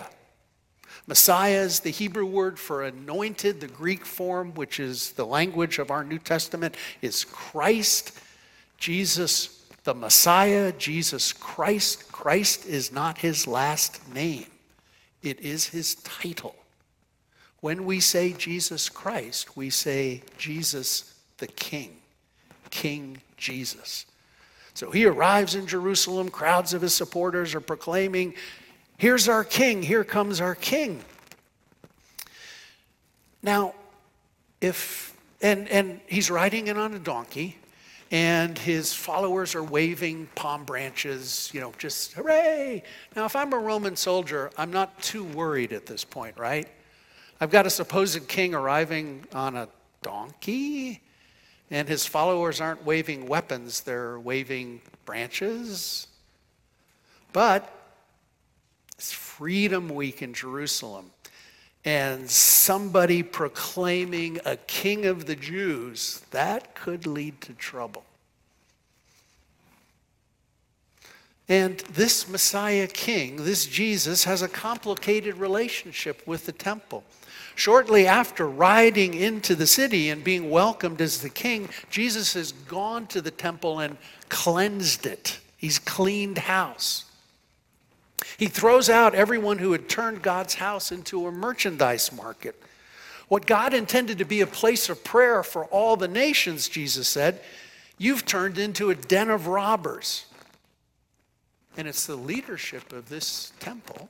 Messiah 1.06 1.60
is 1.60 1.80
the 1.80 1.90
Hebrew 1.90 2.26
word 2.26 2.58
for 2.58 2.82
anointed. 2.82 3.60
The 3.60 3.68
Greek 3.68 4.04
form, 4.04 4.54
which 4.54 4.80
is 4.80 5.12
the 5.12 5.26
language 5.26 5.78
of 5.78 5.90
our 5.90 6.02
New 6.02 6.18
Testament, 6.18 6.76
is 7.02 7.24
Christ. 7.24 8.18
Jesus, 8.78 9.66
the 9.84 9.94
Messiah, 9.94 10.72
Jesus 10.72 11.32
Christ. 11.32 12.10
Christ 12.10 12.66
is 12.66 12.90
not 12.90 13.18
his 13.18 13.46
last 13.46 14.00
name, 14.12 14.46
it 15.26 15.40
is 15.40 15.68
his 15.68 15.96
title. 15.96 16.54
When 17.60 17.84
we 17.84 18.00
say 18.00 18.32
Jesus 18.32 18.88
Christ, 18.88 19.56
we 19.56 19.70
say 19.70 20.22
Jesus 20.38 21.14
the 21.38 21.48
King, 21.48 21.96
King 22.70 23.20
Jesus. 23.36 24.06
So 24.74 24.90
he 24.90 25.04
arrives 25.06 25.54
in 25.54 25.66
Jerusalem, 25.66 26.28
crowds 26.28 26.74
of 26.74 26.82
his 26.82 26.94
supporters 26.94 27.54
are 27.54 27.60
proclaiming, 27.60 28.34
Here's 28.98 29.28
our 29.28 29.44
King, 29.44 29.82
here 29.82 30.04
comes 30.04 30.40
our 30.40 30.54
King. 30.54 31.04
Now, 33.42 33.74
if, 34.60 35.14
and, 35.42 35.68
and 35.68 36.00
he's 36.06 36.30
riding 36.30 36.68
in 36.68 36.78
on 36.78 36.94
a 36.94 36.98
donkey, 36.98 37.58
and 38.10 38.56
his 38.56 38.92
followers 38.92 39.54
are 39.54 39.62
waving 39.62 40.28
palm 40.34 40.64
branches, 40.64 41.50
you 41.52 41.60
know, 41.60 41.72
just 41.78 42.12
hooray. 42.12 42.82
Now, 43.16 43.24
if 43.24 43.34
I'm 43.34 43.52
a 43.52 43.58
Roman 43.58 43.96
soldier, 43.96 44.50
I'm 44.56 44.70
not 44.70 45.02
too 45.02 45.24
worried 45.24 45.72
at 45.72 45.86
this 45.86 46.04
point, 46.04 46.38
right? 46.38 46.68
I've 47.40 47.50
got 47.50 47.66
a 47.66 47.70
supposed 47.70 48.28
king 48.28 48.54
arriving 48.54 49.24
on 49.32 49.56
a 49.56 49.68
donkey, 50.02 51.02
and 51.70 51.88
his 51.88 52.06
followers 52.06 52.60
aren't 52.60 52.84
waving 52.84 53.26
weapons, 53.26 53.80
they're 53.80 54.20
waving 54.20 54.82
branches. 55.04 56.06
But 57.32 57.72
it's 58.96 59.12
Freedom 59.12 59.88
Week 59.88 60.22
in 60.22 60.32
Jerusalem, 60.32 61.10
and 61.86 62.28
somebody 62.28 63.22
proclaiming 63.22 64.40
a 64.44 64.56
king 64.56 65.06
of 65.06 65.26
the 65.26 65.36
Jews, 65.36 66.20
that 66.32 66.74
could 66.74 67.06
lead 67.06 67.40
to 67.42 67.52
trouble. 67.52 68.02
And 71.48 71.78
this 71.78 72.28
Messiah 72.28 72.88
King, 72.88 73.36
this 73.36 73.66
Jesus, 73.66 74.24
has 74.24 74.42
a 74.42 74.48
complicated 74.48 75.36
relationship 75.36 76.26
with 76.26 76.44
the 76.44 76.52
temple. 76.52 77.04
Shortly 77.54 78.06
after 78.06 78.48
riding 78.48 79.14
into 79.14 79.54
the 79.54 79.68
city 79.68 80.10
and 80.10 80.24
being 80.24 80.50
welcomed 80.50 81.00
as 81.00 81.22
the 81.22 81.30
king, 81.30 81.68
Jesus 81.88 82.34
has 82.34 82.50
gone 82.50 83.06
to 83.06 83.22
the 83.22 83.30
temple 83.30 83.78
and 83.78 83.96
cleansed 84.28 85.06
it. 85.06 85.38
He's 85.56 85.78
cleaned 85.78 86.38
house. 86.38 87.05
He 88.36 88.46
throws 88.46 88.88
out 88.88 89.14
everyone 89.14 89.58
who 89.58 89.72
had 89.72 89.88
turned 89.88 90.22
God's 90.22 90.54
house 90.54 90.92
into 90.92 91.26
a 91.26 91.32
merchandise 91.32 92.12
market. 92.12 92.60
What 93.28 93.46
God 93.46 93.74
intended 93.74 94.18
to 94.18 94.24
be 94.24 94.40
a 94.40 94.46
place 94.46 94.88
of 94.88 95.04
prayer 95.04 95.42
for 95.42 95.64
all 95.66 95.96
the 95.96 96.08
nations, 96.08 96.68
Jesus 96.68 97.08
said, 97.08 97.40
you've 97.98 98.26
turned 98.26 98.58
into 98.58 98.90
a 98.90 98.94
den 98.94 99.30
of 99.30 99.46
robbers. 99.46 100.26
And 101.76 101.86
it's 101.88 102.06
the 102.06 102.16
leadership 102.16 102.92
of 102.92 103.08
this 103.08 103.52
temple 103.60 104.08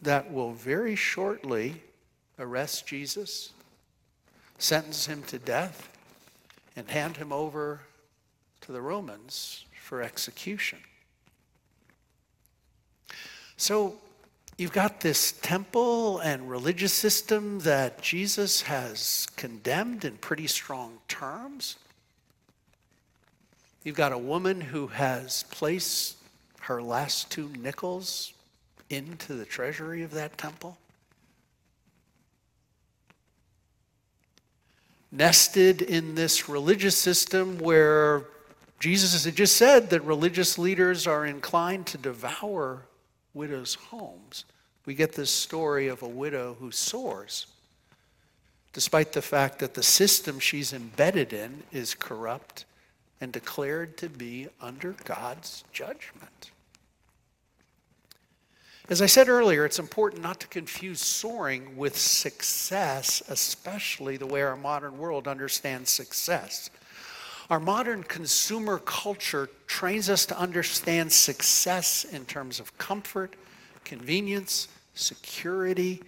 that 0.00 0.32
will 0.32 0.52
very 0.52 0.96
shortly 0.96 1.82
arrest 2.38 2.86
Jesus, 2.86 3.52
sentence 4.58 5.06
him 5.06 5.22
to 5.24 5.38
death, 5.38 5.90
and 6.74 6.88
hand 6.88 7.16
him 7.18 7.32
over 7.32 7.80
to 8.62 8.72
the 8.72 8.80
Romans 8.80 9.64
for 9.80 10.02
execution. 10.02 10.78
So 13.62 13.94
you've 14.58 14.72
got 14.72 15.02
this 15.02 15.30
temple 15.30 16.18
and 16.18 16.50
religious 16.50 16.92
system 16.92 17.60
that 17.60 18.02
Jesus 18.02 18.62
has 18.62 19.28
condemned 19.36 20.04
in 20.04 20.16
pretty 20.16 20.48
strong 20.48 20.98
terms. 21.06 21.76
You've 23.84 23.94
got 23.94 24.10
a 24.10 24.18
woman 24.18 24.60
who 24.60 24.88
has 24.88 25.44
placed 25.44 26.16
her 26.62 26.82
last 26.82 27.30
two 27.30 27.50
nickels 27.56 28.32
into 28.90 29.34
the 29.34 29.44
treasury 29.44 30.02
of 30.02 30.10
that 30.10 30.36
temple. 30.36 30.76
nested 35.12 35.82
in 35.82 36.16
this 36.16 36.48
religious 36.48 36.96
system 36.96 37.58
where 37.58 38.24
Jesus 38.80 39.24
had 39.24 39.36
just 39.36 39.56
said 39.56 39.90
that 39.90 40.02
religious 40.02 40.58
leaders 40.58 41.06
are 41.06 41.26
inclined 41.26 41.86
to 41.88 41.98
devour 41.98 42.86
widows' 43.34 43.74
homes. 43.74 44.44
We 44.84 44.94
get 44.94 45.12
this 45.12 45.30
story 45.30 45.88
of 45.88 46.02
a 46.02 46.08
widow 46.08 46.56
who 46.58 46.70
soars, 46.70 47.46
despite 48.72 49.12
the 49.12 49.22
fact 49.22 49.58
that 49.60 49.74
the 49.74 49.82
system 49.82 50.38
she's 50.38 50.72
embedded 50.72 51.32
in 51.32 51.62
is 51.72 51.94
corrupt 51.94 52.64
and 53.20 53.32
declared 53.32 53.96
to 53.98 54.08
be 54.08 54.48
under 54.60 54.92
God's 55.04 55.62
judgment. 55.72 56.50
As 58.88 59.00
I 59.00 59.06
said 59.06 59.28
earlier, 59.28 59.64
it's 59.64 59.78
important 59.78 60.22
not 60.22 60.40
to 60.40 60.48
confuse 60.48 61.00
soaring 61.00 61.76
with 61.76 61.96
success, 61.96 63.22
especially 63.28 64.16
the 64.16 64.26
way 64.26 64.42
our 64.42 64.56
modern 64.56 64.98
world 64.98 65.28
understands 65.28 65.88
success. 65.88 66.68
Our 67.52 67.60
modern 67.60 68.02
consumer 68.04 68.78
culture 68.78 69.50
trains 69.66 70.08
us 70.08 70.24
to 70.24 70.38
understand 70.38 71.12
success 71.12 72.04
in 72.04 72.24
terms 72.24 72.58
of 72.58 72.78
comfort, 72.78 73.36
convenience, 73.84 74.68
security, 74.94 76.02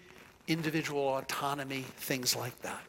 individual 0.49 1.19
autonomy, 1.19 1.85
things 1.99 2.35
like 2.35 2.59
that. 2.63 2.81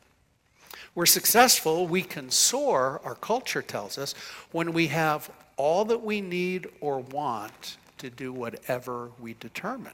We're 0.95 1.05
successful, 1.05 1.85
we 1.85 2.01
can 2.01 2.31
soar, 2.31 3.01
our 3.03 3.15
culture 3.15 3.61
tells 3.61 3.97
us, 3.97 4.13
when 4.53 4.71
we 4.71 4.87
have 4.87 5.29
all 5.57 5.83
that 5.83 6.01
we 6.01 6.21
need 6.21 6.69
or 6.79 6.99
want 6.99 7.75
to 7.97 8.09
do 8.09 8.31
whatever 8.31 9.11
we 9.19 9.35
determine. 9.41 9.91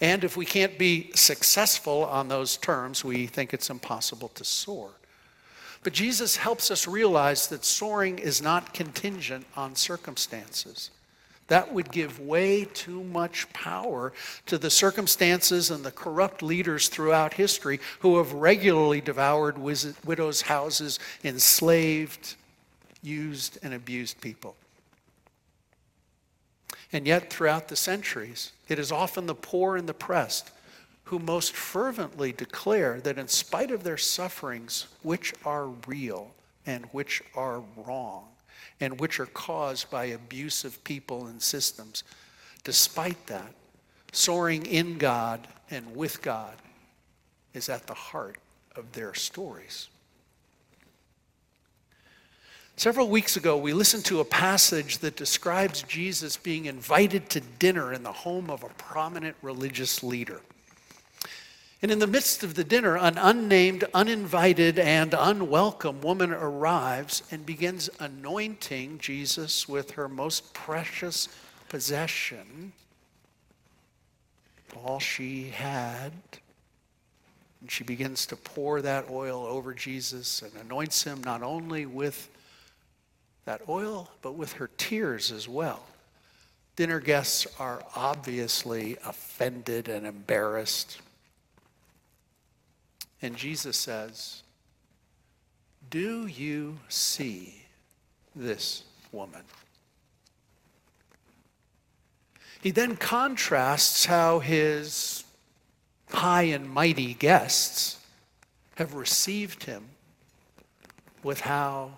And 0.00 0.24
if 0.24 0.36
we 0.36 0.46
can't 0.46 0.76
be 0.80 1.12
successful 1.14 2.06
on 2.06 2.26
those 2.26 2.56
terms, 2.56 3.04
we 3.04 3.28
think 3.28 3.54
it's 3.54 3.70
impossible 3.70 4.30
to 4.30 4.44
soar. 4.44 4.90
But 5.82 5.92
Jesus 5.94 6.36
helps 6.36 6.70
us 6.70 6.86
realize 6.86 7.46
that 7.48 7.64
soaring 7.64 8.18
is 8.18 8.42
not 8.42 8.74
contingent 8.74 9.46
on 9.56 9.74
circumstances. 9.74 10.90
That 11.48 11.72
would 11.72 11.90
give 11.90 12.20
way 12.20 12.64
too 12.64 13.02
much 13.02 13.52
power 13.52 14.12
to 14.46 14.58
the 14.58 14.70
circumstances 14.70 15.70
and 15.70 15.82
the 15.82 15.90
corrupt 15.90 16.42
leaders 16.42 16.88
throughout 16.88 17.34
history 17.34 17.80
who 18.00 18.18
have 18.18 18.32
regularly 18.32 19.00
devoured 19.00 19.58
widows' 19.58 20.42
houses, 20.42 21.00
enslaved, 21.24 22.36
used, 23.02 23.58
and 23.62 23.74
abused 23.74 24.20
people. 24.20 24.54
And 26.92 27.06
yet, 27.06 27.32
throughout 27.32 27.68
the 27.68 27.76
centuries, 27.76 28.52
it 28.68 28.78
is 28.78 28.92
often 28.92 29.26
the 29.26 29.34
poor 29.34 29.76
and 29.76 29.88
the 29.88 29.94
pressed 29.94 30.50
who 31.04 31.18
most 31.18 31.54
fervently 31.54 32.32
declare 32.32 33.00
that 33.00 33.18
in 33.18 33.28
spite 33.28 33.70
of 33.70 33.82
their 33.82 33.96
sufferings, 33.96 34.86
which 35.02 35.34
are 35.44 35.68
real 35.86 36.32
and 36.66 36.84
which 36.92 37.22
are 37.34 37.62
wrong, 37.76 38.28
and 38.80 39.00
which 39.00 39.18
are 39.18 39.26
caused 39.26 39.90
by 39.90 40.04
abusive 40.06 40.82
people 40.84 41.26
and 41.26 41.42
systems, 41.42 42.04
despite 42.64 43.26
that, 43.26 43.54
soaring 44.12 44.66
in 44.66 44.98
God 44.98 45.46
and 45.70 45.96
with 45.96 46.22
God 46.22 46.56
is 47.54 47.68
at 47.68 47.86
the 47.86 47.94
heart 47.94 48.38
of 48.76 48.92
their 48.92 49.14
stories. 49.14 49.88
Several 52.76 53.08
weeks 53.08 53.36
ago, 53.36 53.58
we 53.58 53.74
listened 53.74 54.06
to 54.06 54.20
a 54.20 54.24
passage 54.24 54.98
that 54.98 55.14
describes 55.14 55.82
Jesus 55.82 56.38
being 56.38 56.64
invited 56.64 57.28
to 57.30 57.40
dinner 57.40 57.92
in 57.92 58.02
the 58.02 58.12
home 58.12 58.48
of 58.48 58.62
a 58.62 58.68
prominent 58.68 59.36
religious 59.42 60.02
leader. 60.02 60.40
And 61.82 61.90
in 61.90 61.98
the 61.98 62.06
midst 62.06 62.42
of 62.42 62.54
the 62.54 62.64
dinner, 62.64 62.98
an 62.98 63.16
unnamed, 63.16 63.84
uninvited, 63.94 64.78
and 64.78 65.14
unwelcome 65.14 66.02
woman 66.02 66.30
arrives 66.30 67.22
and 67.30 67.46
begins 67.46 67.88
anointing 67.98 68.98
Jesus 68.98 69.66
with 69.66 69.92
her 69.92 70.06
most 70.06 70.52
precious 70.52 71.28
possession, 71.70 72.72
all 74.84 74.98
she 74.98 75.44
had. 75.48 76.12
And 77.62 77.70
she 77.70 77.82
begins 77.82 78.26
to 78.26 78.36
pour 78.36 78.82
that 78.82 79.08
oil 79.10 79.46
over 79.46 79.72
Jesus 79.72 80.42
and 80.42 80.52
anoints 80.62 81.02
him 81.02 81.22
not 81.24 81.42
only 81.42 81.86
with 81.86 82.28
that 83.46 83.62
oil, 83.70 84.10
but 84.20 84.34
with 84.34 84.52
her 84.54 84.68
tears 84.76 85.32
as 85.32 85.48
well. 85.48 85.82
Dinner 86.76 87.00
guests 87.00 87.46
are 87.58 87.82
obviously 87.96 88.98
offended 89.04 89.88
and 89.88 90.06
embarrassed. 90.06 91.00
And 93.22 93.36
Jesus 93.36 93.76
says, 93.76 94.42
Do 95.90 96.26
you 96.26 96.78
see 96.88 97.66
this 98.34 98.84
woman? 99.12 99.42
He 102.62 102.70
then 102.70 102.96
contrasts 102.96 104.04
how 104.04 104.38
his 104.38 105.24
high 106.10 106.42
and 106.42 106.68
mighty 106.68 107.14
guests 107.14 107.98
have 108.76 108.94
received 108.94 109.64
him 109.64 109.84
with 111.22 111.40
how 111.40 111.92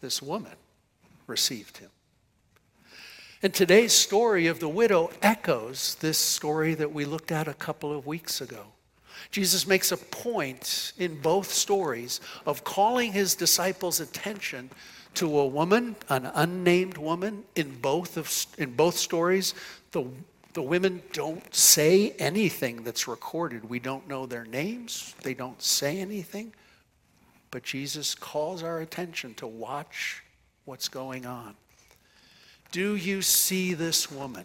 this 0.00 0.22
woman 0.22 0.56
received 1.26 1.78
him. 1.78 1.90
And 3.42 3.54
today's 3.54 3.92
story 3.92 4.48
of 4.48 4.58
the 4.58 4.68
widow 4.68 5.10
echoes 5.22 5.96
this 5.96 6.18
story 6.18 6.74
that 6.74 6.92
we 6.92 7.04
looked 7.04 7.30
at 7.30 7.46
a 7.46 7.54
couple 7.54 7.96
of 7.96 8.06
weeks 8.06 8.40
ago. 8.40 8.66
Jesus 9.30 9.66
makes 9.66 9.92
a 9.92 9.96
point 9.96 10.92
in 10.98 11.20
both 11.20 11.52
stories 11.52 12.20
of 12.46 12.64
calling 12.64 13.12
his 13.12 13.34
disciples' 13.34 14.00
attention 14.00 14.70
to 15.14 15.38
a 15.38 15.46
woman, 15.46 15.96
an 16.08 16.26
unnamed 16.34 16.96
woman. 16.96 17.44
In 17.56 17.78
both, 17.80 18.16
of, 18.16 18.46
in 18.58 18.74
both 18.74 18.96
stories, 18.96 19.54
the, 19.92 20.04
the 20.54 20.62
women 20.62 21.02
don't 21.12 21.54
say 21.54 22.10
anything 22.18 22.84
that's 22.84 23.08
recorded. 23.08 23.68
We 23.68 23.78
don't 23.78 24.08
know 24.08 24.26
their 24.26 24.44
names, 24.44 25.14
they 25.22 25.34
don't 25.34 25.60
say 25.60 26.00
anything. 26.00 26.54
But 27.50 27.62
Jesus 27.62 28.14
calls 28.14 28.62
our 28.62 28.80
attention 28.80 29.34
to 29.34 29.46
watch 29.46 30.22
what's 30.66 30.88
going 30.88 31.24
on. 31.24 31.56
Do 32.70 32.94
you 32.94 33.22
see 33.22 33.72
this 33.72 34.10
woman? 34.10 34.44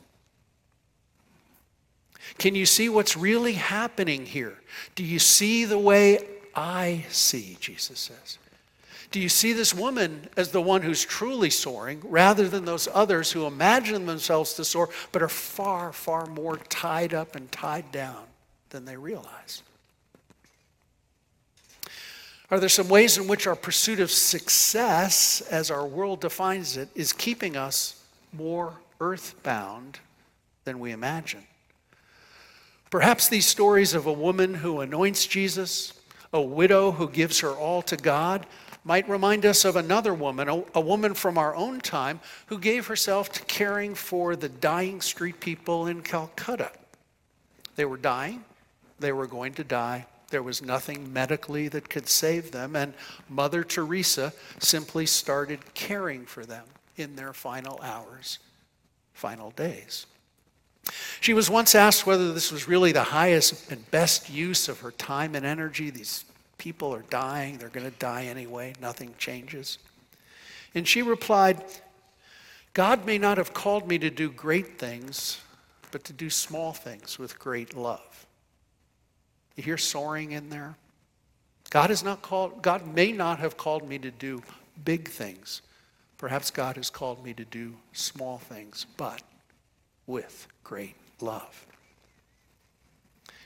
Can 2.43 2.55
you 2.55 2.65
see 2.65 2.89
what's 2.89 3.15
really 3.15 3.53
happening 3.53 4.25
here? 4.25 4.59
Do 4.95 5.03
you 5.05 5.17
see 5.17 5.63
the 5.63 5.79
way 5.79 6.19
I 6.53 7.05
see, 7.07 7.55
Jesus 7.61 7.97
says? 7.97 8.37
Do 9.11 9.21
you 9.21 9.29
see 9.29 9.53
this 9.53 9.73
woman 9.73 10.27
as 10.35 10.51
the 10.51 10.59
one 10.59 10.81
who's 10.81 11.05
truly 11.05 11.49
soaring 11.49 12.01
rather 12.03 12.49
than 12.49 12.65
those 12.65 12.89
others 12.93 13.31
who 13.31 13.45
imagine 13.45 14.07
themselves 14.07 14.55
to 14.55 14.65
soar 14.65 14.89
but 15.13 15.21
are 15.21 15.29
far, 15.29 15.93
far 15.93 16.25
more 16.25 16.57
tied 16.57 17.13
up 17.13 17.37
and 17.37 17.49
tied 17.49 17.93
down 17.93 18.25
than 18.71 18.83
they 18.83 18.97
realize? 18.97 19.63
Are 22.51 22.59
there 22.59 22.67
some 22.67 22.89
ways 22.89 23.17
in 23.17 23.29
which 23.29 23.47
our 23.47 23.55
pursuit 23.55 24.01
of 24.01 24.11
success, 24.11 25.39
as 25.49 25.71
our 25.71 25.87
world 25.87 26.19
defines 26.19 26.75
it, 26.75 26.89
is 26.93 27.13
keeping 27.13 27.55
us 27.55 28.03
more 28.33 28.73
earthbound 28.99 29.99
than 30.65 30.79
we 30.79 30.91
imagine? 30.91 31.45
Perhaps 32.93 33.29
these 33.29 33.47
stories 33.47 33.95
of 33.95 34.05
a 34.05 34.13
woman 34.13 34.53
who 34.53 34.79
anoints 34.79 35.25
Jesus, 35.25 35.93
a 36.31 36.39
widow 36.39 36.91
who 36.91 37.09
gives 37.09 37.39
her 37.39 37.49
all 37.49 37.81
to 37.81 37.97
God, 37.97 38.45
might 38.83 39.09
remind 39.09 39.47
us 39.47 39.65
of 39.65 39.75
another 39.75 40.13
woman, 40.13 40.47
a, 40.47 40.63
a, 40.75 40.79
woman 40.79 41.15
from 41.15 41.39
our 41.39 41.55
own 41.55 41.81
time, 41.81 42.19
who 42.45 42.59
gave 42.59 42.85
herself 42.85 43.31
to 43.31 43.43
caring 43.45 43.95
for 43.95 44.35
the 44.35 44.47
dying 44.47 45.01
street 45.01 45.39
people 45.39 45.87
in 45.87 46.03
Calcutta. 46.03 46.69
They 47.77 47.85
were 47.85 47.97
dying, 47.97 48.45
they 48.99 49.11
were 49.11 49.25
going 49.25 49.55
to 49.55 49.63
die. 49.63 50.05
There 50.29 50.43
was 50.43 50.61
nothing 50.61 51.11
medically 51.11 51.69
that 51.69 51.89
could 51.89 52.07
save 52.07 52.51
them, 52.51 52.75
and 52.75 52.93
Mother 53.27 53.63
Teresa 53.63 54.33
simply 54.59 55.07
started 55.07 55.73
caring 55.73 56.27
for 56.27 56.45
them 56.45 56.65
in 56.95 57.15
their 57.15 57.33
final 57.33 57.81
hours, 57.81 58.37
final 59.15 59.49
days. 59.49 60.05
She 61.21 61.33
was 61.33 61.49
once 61.49 61.75
asked 61.75 62.05
whether 62.05 62.33
this 62.33 62.51
was 62.51 62.67
really 62.67 62.91
the 62.91 63.03
highest 63.03 63.71
and 63.71 63.89
best 63.91 64.29
use 64.29 64.67
of 64.67 64.81
her 64.81 64.91
time 64.91 65.35
and 65.35 65.45
energy. 65.45 65.89
These 65.89 66.25
people 66.57 66.93
are 66.93 67.03
dying, 67.09 67.57
they're 67.57 67.69
going 67.69 67.89
to 67.89 67.97
die 67.97 68.25
anyway, 68.25 68.73
nothing 68.81 69.13
changes. 69.17 69.79
And 70.75 70.87
she 70.87 71.01
replied, 71.01 71.63
God 72.73 73.05
may 73.05 73.17
not 73.17 73.37
have 73.37 73.53
called 73.53 73.87
me 73.87 73.97
to 73.99 74.09
do 74.09 74.29
great 74.29 74.79
things, 74.79 75.39
but 75.91 76.03
to 76.05 76.13
do 76.13 76.29
small 76.29 76.73
things 76.73 77.19
with 77.19 77.37
great 77.37 77.75
love. 77.75 78.25
You 79.55 79.63
hear 79.63 79.77
soaring 79.77 80.31
in 80.31 80.49
there? 80.49 80.75
God 81.69 81.89
has 81.89 82.03
not 82.03 82.21
called, 82.21 82.61
God 82.61 82.93
may 82.93 83.11
not 83.11 83.39
have 83.39 83.57
called 83.57 83.87
me 83.87 83.99
to 83.99 84.11
do 84.11 84.41
big 84.83 85.07
things. 85.07 85.61
Perhaps 86.17 86.51
God 86.51 86.77
has 86.77 86.89
called 86.89 87.23
me 87.23 87.33
to 87.33 87.45
do 87.45 87.75
small 87.91 88.37
things, 88.37 88.85
but 88.97 89.21
with 90.07 90.47
great 90.63 90.95
love. 91.21 91.65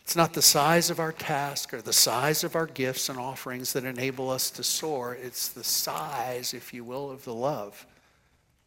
It's 0.04 0.15
not 0.15 0.34
the 0.34 0.41
size 0.41 0.89
of 0.89 1.00
our 1.00 1.12
task 1.12 1.74
or 1.74 1.82
the 1.82 1.91
size 1.91 2.43
of 2.46 2.56
our 2.56 2.65
gifts 2.65 3.10
and 3.10 3.20
offerings 3.20 3.74
that 3.74 3.84
enable 3.84 4.30
us 4.30 4.50
to 4.52 4.63
soar. 4.63 5.17
It's 5.22 5.50
the 5.50 5.65
size, 5.65 6.54
if 6.54 6.74
you 6.74 6.84
will, 6.86 7.12
of 7.12 7.26
the 7.26 7.34
love 7.34 7.86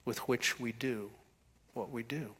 with 0.04 0.18
which 0.28 0.60
we 0.60 0.72
do 0.72 1.10
what 1.72 1.90
we 1.90 2.02
do. 2.02 2.34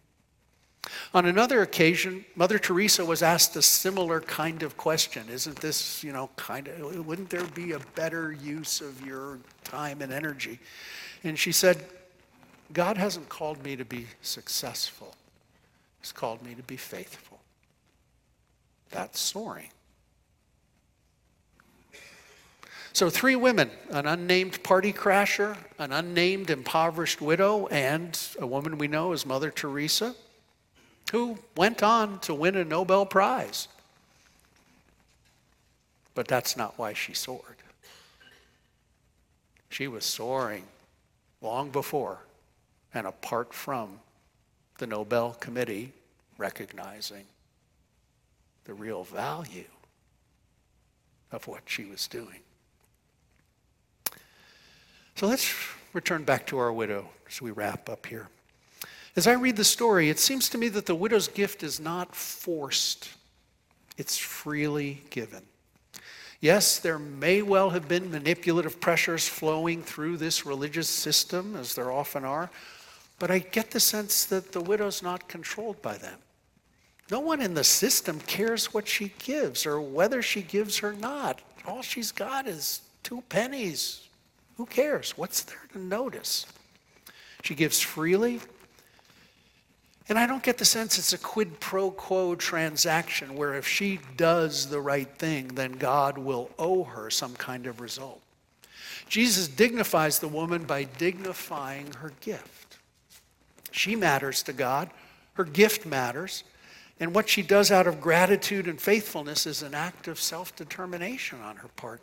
On 1.12 1.26
another 1.26 1.62
occasion, 1.62 2.24
Mother 2.36 2.58
Teresa 2.58 3.04
was 3.04 3.22
asked 3.22 3.54
a 3.56 3.62
similar 3.62 4.20
kind 4.20 4.62
of 4.62 4.76
question. 4.76 5.28
Isn't 5.28 5.56
this, 5.56 6.02
you 6.02 6.12
know, 6.12 6.30
kind 6.36 6.68
of, 6.68 7.06
wouldn't 7.06 7.30
there 7.30 7.44
be 7.44 7.72
a 7.72 7.80
better 7.94 8.32
use 8.32 8.80
of 8.80 9.04
your 9.04 9.38
time 9.62 10.00
and 10.00 10.12
energy? 10.12 10.58
And 11.22 11.38
she 11.38 11.52
said, 11.52 11.84
God 12.72 12.96
hasn't 12.96 13.28
called 13.28 13.62
me 13.62 13.76
to 13.76 13.84
be 13.84 14.06
successful, 14.22 15.14
He's 16.00 16.12
called 16.12 16.42
me 16.42 16.54
to 16.54 16.62
be 16.62 16.76
faithful. 16.76 17.40
That's 18.90 19.20
soaring. 19.20 19.70
So, 22.92 23.08
three 23.08 23.36
women 23.36 23.70
an 23.90 24.06
unnamed 24.06 24.62
party 24.62 24.92
crasher, 24.92 25.56
an 25.78 25.92
unnamed 25.92 26.50
impoverished 26.50 27.20
widow, 27.20 27.66
and 27.68 28.18
a 28.38 28.46
woman 28.46 28.78
we 28.78 28.88
know 28.88 29.12
as 29.12 29.24
Mother 29.24 29.50
Teresa, 29.50 30.14
who 31.12 31.38
went 31.56 31.82
on 31.82 32.18
to 32.20 32.34
win 32.34 32.56
a 32.56 32.64
Nobel 32.64 33.06
Prize. 33.06 33.68
But 36.14 36.26
that's 36.26 36.56
not 36.56 36.78
why 36.78 36.92
she 36.92 37.14
soared. 37.14 37.56
She 39.68 39.86
was 39.86 40.04
soaring 40.04 40.64
long 41.40 41.70
before 41.70 42.18
and 42.92 43.06
apart 43.06 43.54
from 43.54 44.00
the 44.80 44.86
Nobel 44.86 45.32
Committee 45.34 45.92
recognizing 46.38 47.24
the 48.64 48.72
real 48.72 49.04
value 49.04 49.68
of 51.30 51.46
what 51.46 51.60
she 51.66 51.84
was 51.84 52.08
doing. 52.08 52.40
So 55.16 55.26
let's 55.26 55.54
return 55.92 56.24
back 56.24 56.46
to 56.46 56.58
our 56.58 56.72
widow 56.72 57.10
as 57.28 57.42
we 57.42 57.50
wrap 57.50 57.90
up 57.90 58.06
here. 58.06 58.28
As 59.16 59.26
I 59.26 59.34
read 59.34 59.56
the 59.56 59.64
story, 59.64 60.08
it 60.08 60.18
seems 60.18 60.48
to 60.48 60.56
me 60.56 60.68
that 60.68 60.86
the 60.86 60.94
widow's 60.94 61.28
gift 61.28 61.62
is 61.62 61.78
not 61.78 62.14
forced, 62.16 63.10
it's 63.98 64.16
freely 64.16 65.02
given. 65.10 65.42
Yes, 66.40 66.78
there 66.78 66.98
may 66.98 67.42
well 67.42 67.68
have 67.68 67.86
been 67.86 68.10
manipulative 68.10 68.80
pressures 68.80 69.28
flowing 69.28 69.82
through 69.82 70.16
this 70.16 70.46
religious 70.46 70.88
system, 70.88 71.54
as 71.54 71.74
there 71.74 71.92
often 71.92 72.24
are, 72.24 72.48
but 73.20 73.30
I 73.30 73.38
get 73.38 73.70
the 73.70 73.78
sense 73.78 74.24
that 74.24 74.50
the 74.50 74.60
widow's 74.60 75.02
not 75.02 75.28
controlled 75.28 75.80
by 75.82 75.98
them. 75.98 76.18
No 77.10 77.20
one 77.20 77.40
in 77.40 77.54
the 77.54 77.62
system 77.62 78.18
cares 78.20 78.72
what 78.72 78.88
she 78.88 79.12
gives 79.18 79.66
or 79.66 79.80
whether 79.80 80.22
she 80.22 80.42
gives 80.42 80.82
or 80.82 80.94
not. 80.94 81.42
All 81.66 81.82
she's 81.82 82.10
got 82.10 82.48
is 82.48 82.80
two 83.02 83.22
pennies 83.28 84.08
who 84.56 84.66
cares? 84.66 85.16
What's 85.16 85.42
there 85.42 85.66
to 85.72 85.78
notice? 85.78 86.46
She 87.42 87.54
gives 87.54 87.80
freely. 87.80 88.40
And 90.08 90.18
I 90.18 90.26
don't 90.26 90.42
get 90.42 90.58
the 90.58 90.64
sense 90.64 90.98
it's 90.98 91.12
a 91.12 91.18
quid 91.18 91.60
pro 91.60 91.90
quo 91.90 92.34
transaction 92.34 93.36
where 93.36 93.54
if 93.54 93.66
she 93.66 94.00
does 94.16 94.68
the 94.68 94.80
right 94.80 95.08
thing, 95.18 95.48
then 95.48 95.72
God 95.72 96.18
will 96.18 96.50
owe 96.58 96.84
her 96.84 97.10
some 97.10 97.34
kind 97.36 97.66
of 97.66 97.80
result. 97.80 98.20
Jesus 99.08 99.48
dignifies 99.48 100.18
the 100.18 100.28
woman 100.28 100.64
by 100.64 100.84
dignifying 100.84 101.92
her 101.94 102.12
gift. 102.20 102.59
She 103.70 103.96
matters 103.96 104.42
to 104.44 104.52
God, 104.52 104.90
her 105.34 105.44
gift 105.44 105.86
matters. 105.86 106.44
And 107.00 107.14
what 107.14 107.30
she 107.30 107.40
does 107.40 107.70
out 107.70 107.86
of 107.86 107.98
gratitude 107.98 108.68
and 108.68 108.78
faithfulness 108.78 109.46
is 109.46 109.62
an 109.62 109.72
act 109.72 110.06
of 110.06 110.20
self 110.20 110.54
determination 110.54 111.40
on 111.40 111.56
her 111.56 111.68
part. 111.68 112.02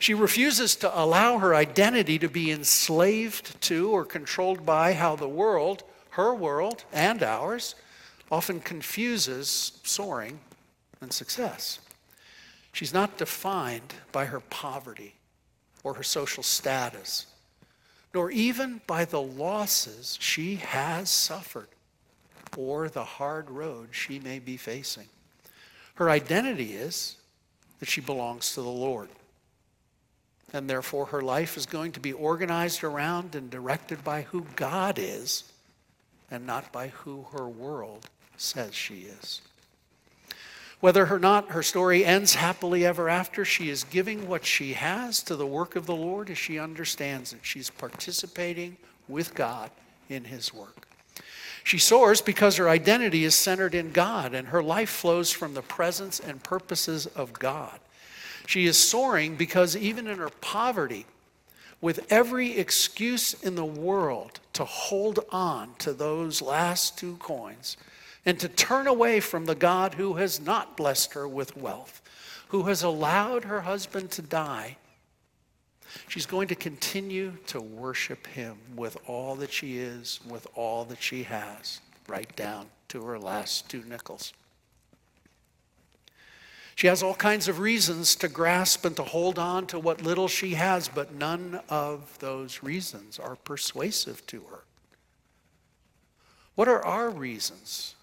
She 0.00 0.14
refuses 0.14 0.74
to 0.76 1.00
allow 1.00 1.38
her 1.38 1.54
identity 1.54 2.18
to 2.18 2.28
be 2.28 2.50
enslaved 2.50 3.60
to 3.62 3.90
or 3.90 4.04
controlled 4.04 4.66
by 4.66 4.94
how 4.94 5.14
the 5.14 5.28
world, 5.28 5.84
her 6.10 6.34
world 6.34 6.84
and 6.92 7.22
ours, 7.22 7.76
often 8.32 8.58
confuses 8.58 9.78
soaring 9.84 10.40
and 11.00 11.12
success. 11.12 11.78
She's 12.72 12.92
not 12.92 13.18
defined 13.18 13.94
by 14.10 14.24
her 14.24 14.40
poverty 14.40 15.14
or 15.84 15.94
her 15.94 16.02
social 16.02 16.42
status, 16.42 17.26
nor 18.14 18.30
even 18.30 18.80
by 18.86 19.04
the 19.04 19.20
losses 19.20 20.18
she 20.20 20.56
has 20.56 21.10
suffered 21.10 21.68
or 22.56 22.88
the 22.88 23.04
hard 23.04 23.50
road 23.50 23.88
she 23.92 24.18
may 24.18 24.38
be 24.38 24.56
facing. 24.56 25.08
Her 25.94 26.10
identity 26.10 26.74
is 26.74 27.16
that 27.80 27.88
she 27.88 28.00
belongs 28.00 28.54
to 28.54 28.62
the 28.62 28.68
Lord. 28.68 29.08
And 30.52 30.68
therefore, 30.68 31.06
her 31.06 31.22
life 31.22 31.56
is 31.56 31.64
going 31.64 31.92
to 31.92 32.00
be 32.00 32.12
organized 32.12 32.84
around 32.84 33.34
and 33.34 33.50
directed 33.50 34.04
by 34.04 34.22
who 34.22 34.46
God 34.54 34.98
is 34.98 35.44
and 36.30 36.46
not 36.46 36.70
by 36.72 36.88
who 36.88 37.26
her 37.32 37.48
world 37.48 38.08
says 38.36 38.74
she 38.74 39.06
is. 39.06 39.40
Whether 40.82 41.06
or 41.06 41.20
not 41.20 41.52
her 41.52 41.62
story 41.62 42.04
ends 42.04 42.34
happily 42.34 42.84
ever 42.84 43.08
after, 43.08 43.44
she 43.44 43.70
is 43.70 43.84
giving 43.84 44.26
what 44.26 44.44
she 44.44 44.72
has 44.72 45.22
to 45.22 45.36
the 45.36 45.46
work 45.46 45.76
of 45.76 45.86
the 45.86 45.94
Lord 45.94 46.28
as 46.28 46.38
she 46.38 46.58
understands 46.58 47.32
it. 47.32 47.38
She's 47.42 47.70
participating 47.70 48.76
with 49.06 49.32
God 49.32 49.70
in 50.08 50.24
His 50.24 50.52
work. 50.52 50.88
She 51.62 51.78
soars 51.78 52.20
because 52.20 52.56
her 52.56 52.68
identity 52.68 53.22
is 53.22 53.36
centered 53.36 53.76
in 53.76 53.92
God 53.92 54.34
and 54.34 54.48
her 54.48 54.60
life 54.60 54.90
flows 54.90 55.30
from 55.30 55.54
the 55.54 55.62
presence 55.62 56.18
and 56.18 56.42
purposes 56.42 57.06
of 57.06 57.32
God. 57.32 57.78
She 58.48 58.66
is 58.66 58.76
soaring 58.76 59.36
because 59.36 59.76
even 59.76 60.08
in 60.08 60.18
her 60.18 60.30
poverty, 60.30 61.06
with 61.80 62.10
every 62.10 62.58
excuse 62.58 63.34
in 63.34 63.54
the 63.54 63.64
world 63.64 64.40
to 64.54 64.64
hold 64.64 65.20
on 65.30 65.74
to 65.78 65.92
those 65.92 66.42
last 66.42 66.98
two 66.98 67.18
coins 67.18 67.76
and 68.24 68.38
to 68.40 68.48
turn 68.48 68.86
away 68.86 69.20
from 69.20 69.46
the 69.46 69.54
God 69.54 69.94
who 69.94 70.14
has 70.14 70.40
not 70.40 70.76
blessed 70.76 71.14
her 71.14 71.26
with 71.26 71.56
wealth, 71.56 72.00
who 72.48 72.64
has 72.64 72.82
allowed 72.82 73.44
her 73.44 73.62
husband 73.62 74.10
to 74.12 74.22
die 74.22 74.76
She's 76.08 76.26
going 76.26 76.48
to 76.48 76.54
continue 76.54 77.32
to 77.48 77.60
worship 77.60 78.26
him 78.26 78.56
with 78.76 78.96
all 79.06 79.36
that 79.36 79.52
she 79.52 79.78
is, 79.78 80.20
with 80.28 80.46
all 80.54 80.84
that 80.86 81.02
she 81.02 81.24
has, 81.24 81.80
right 82.08 82.34
down 82.36 82.66
to 82.88 83.02
her 83.04 83.18
last 83.18 83.68
two 83.68 83.82
nickels. 83.84 84.32
She 86.74 86.86
has 86.86 87.02
all 87.02 87.14
kinds 87.14 87.48
of 87.48 87.58
reasons 87.58 88.16
to 88.16 88.28
grasp 88.28 88.84
and 88.84 88.96
to 88.96 89.02
hold 89.02 89.38
on 89.38 89.66
to 89.66 89.78
what 89.78 90.02
little 90.02 90.28
she 90.28 90.54
has, 90.54 90.88
but 90.88 91.14
none 91.14 91.60
of 91.68 92.18
those 92.18 92.62
reasons 92.62 93.18
are 93.18 93.36
persuasive 93.36 94.26
to 94.28 94.40
her. 94.50 94.64
What 96.54 96.68
are 96.68 96.84
our 96.84 97.10
reasons 97.10 97.94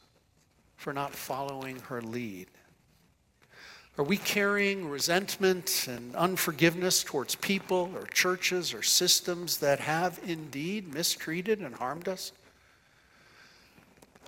for 0.79 0.93
not 0.93 1.13
following 1.13 1.77
her 1.81 2.01
lead? 2.01 2.47
Are 3.97 4.03
we 4.03 4.15
carrying 4.15 4.87
resentment 4.87 5.87
and 5.89 6.15
unforgiveness 6.15 7.03
towards 7.03 7.35
people 7.35 7.91
or 7.93 8.05
churches 8.05 8.73
or 8.73 8.81
systems 8.81 9.57
that 9.57 9.81
have 9.81 10.21
indeed 10.25 10.93
mistreated 10.93 11.59
and 11.59 11.75
harmed 11.75 12.07
us? 12.07 12.31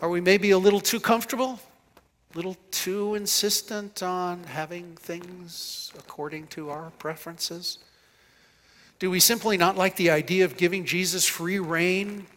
Are 0.01 0.09
we 0.09 0.19
maybe 0.19 0.51
a 0.51 0.57
little 0.57 0.81
too 0.81 0.99
comfortable, 0.99 1.57
a 2.33 2.35
little 2.35 2.57
too 2.69 3.15
insistent 3.15 4.03
on 4.03 4.43
having 4.43 4.97
things 4.97 5.93
according 5.97 6.47
to 6.47 6.69
our 6.69 6.91
preferences? 6.99 7.77
Do 8.99 9.09
we 9.09 9.21
simply 9.21 9.55
not 9.55 9.77
like 9.77 9.95
the 9.95 10.09
idea 10.09 10.43
of 10.43 10.57
giving 10.57 10.83
Jesus 10.83 11.25
free 11.25 11.59
reign 11.59 12.27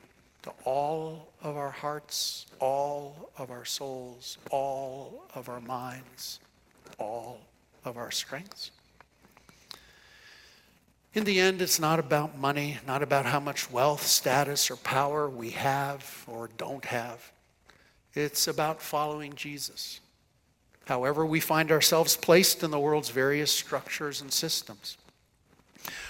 to 0.43 0.53
all 0.65 1.33
of 1.45 1.57
our 1.57 1.71
hearts, 1.71 2.47
all 2.59 3.31
of 3.39 3.53
our 3.53 3.65
souls, 3.65 4.39
all 4.51 5.27
of 5.37 5.49
our 5.49 5.61
minds? 5.61 6.41
all 6.99 7.41
of 7.85 7.97
our 7.97 8.11
strengths. 8.11 8.71
In 11.13 11.25
the 11.25 11.39
end, 11.39 11.63
it's 11.63 11.79
not 11.79 11.99
about 11.99 12.39
money, 12.39 12.79
not 12.87 13.03
about 13.03 13.27
how 13.27 13.39
much 13.39 13.71
wealth, 13.71 14.05
status, 14.05 14.71
or 14.71 14.77
power 14.77 15.29
we 15.29 15.51
have 15.51 16.25
or 16.27 16.51
don't 16.57 16.85
have. 16.87 17.31
It's 18.15 18.49
about 18.49 18.83
following 18.83 19.35
Jesus. 19.35 20.01
However, 20.87 21.25
we 21.25 21.41
find 21.41 21.71
ourselves 21.71 22.17
placed 22.17 22.63
in 22.63 22.71
the 22.71 22.81
world's 22.81 23.11
various 23.11 23.51
structures 23.51 24.21
and 24.21 24.33
systems. 24.33 24.99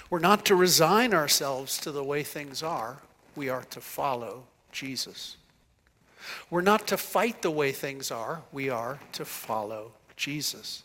We're 0.09 0.21
not 0.21 0.47
to 0.47 0.55
resign 0.55 1.13
ourselves 1.13 1.79
to 1.79 1.93
the 1.93 2.05
way 2.05 2.23
things 2.23 2.63
are, 2.63 2.99
we 3.37 3.49
are 3.49 3.65
to 3.71 3.81
follow 3.81 4.45
Jesus. 4.75 5.39
We're 6.51 6.61
not 6.61 6.87
to 6.89 6.99
fight 6.99 7.41
the 7.41 7.51
way 7.51 7.73
things 7.73 8.11
are, 8.11 8.43
we 8.53 8.69
are 8.69 9.01
to 9.13 9.25
follow 9.25 9.93
Jesus. 10.17 10.83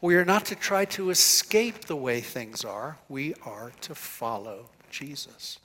We 0.00 0.16
are 0.16 0.24
not 0.24 0.46
to 0.46 0.56
try 0.56 0.84
to 0.86 1.10
escape 1.10 1.84
the 1.84 1.96
way 1.96 2.20
things 2.20 2.64
are, 2.64 2.98
we 3.08 3.34
are 3.46 3.70
to 3.82 3.94
follow 3.94 4.70
Jesus. 4.90 5.60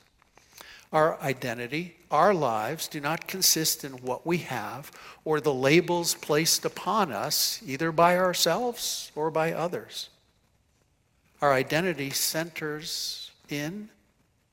Our 0.93 1.19
identity, 1.21 1.97
our 2.11 2.33
lives 2.33 2.87
do 2.87 3.01
not 3.01 3.27
consist 3.27 3.83
in 3.83 3.93
what 3.93 4.25
we 4.25 4.37
have 4.39 4.91
or 5.25 5.41
the 5.41 5.53
labels 5.53 6.13
placed 6.13 6.63
upon 6.63 7.11
us, 7.11 7.61
either 7.65 7.91
by 7.91 8.17
ourselves 8.17 9.11
or 9.15 9.29
by 9.31 9.51
others. 9.51 10.09
Our 11.41 11.53
identity 11.53 12.11
centers 12.11 13.31
in 13.49 13.89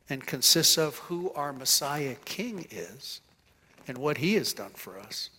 and 0.08 0.26
consists 0.26 0.76
of 0.76 0.98
who 0.98 1.32
our 1.32 1.52
Messiah 1.52 2.16
King 2.24 2.66
is 2.70 3.20
and 3.88 3.98
what 3.98 4.18
he 4.18 4.34
has 4.34 4.52
done 4.52 4.70
for 4.70 4.98
us, 4.98 5.30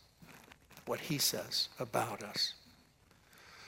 what 0.85 0.99
he 0.99 1.17
says 1.17 1.69
about 1.79 2.23
us. 2.23 2.53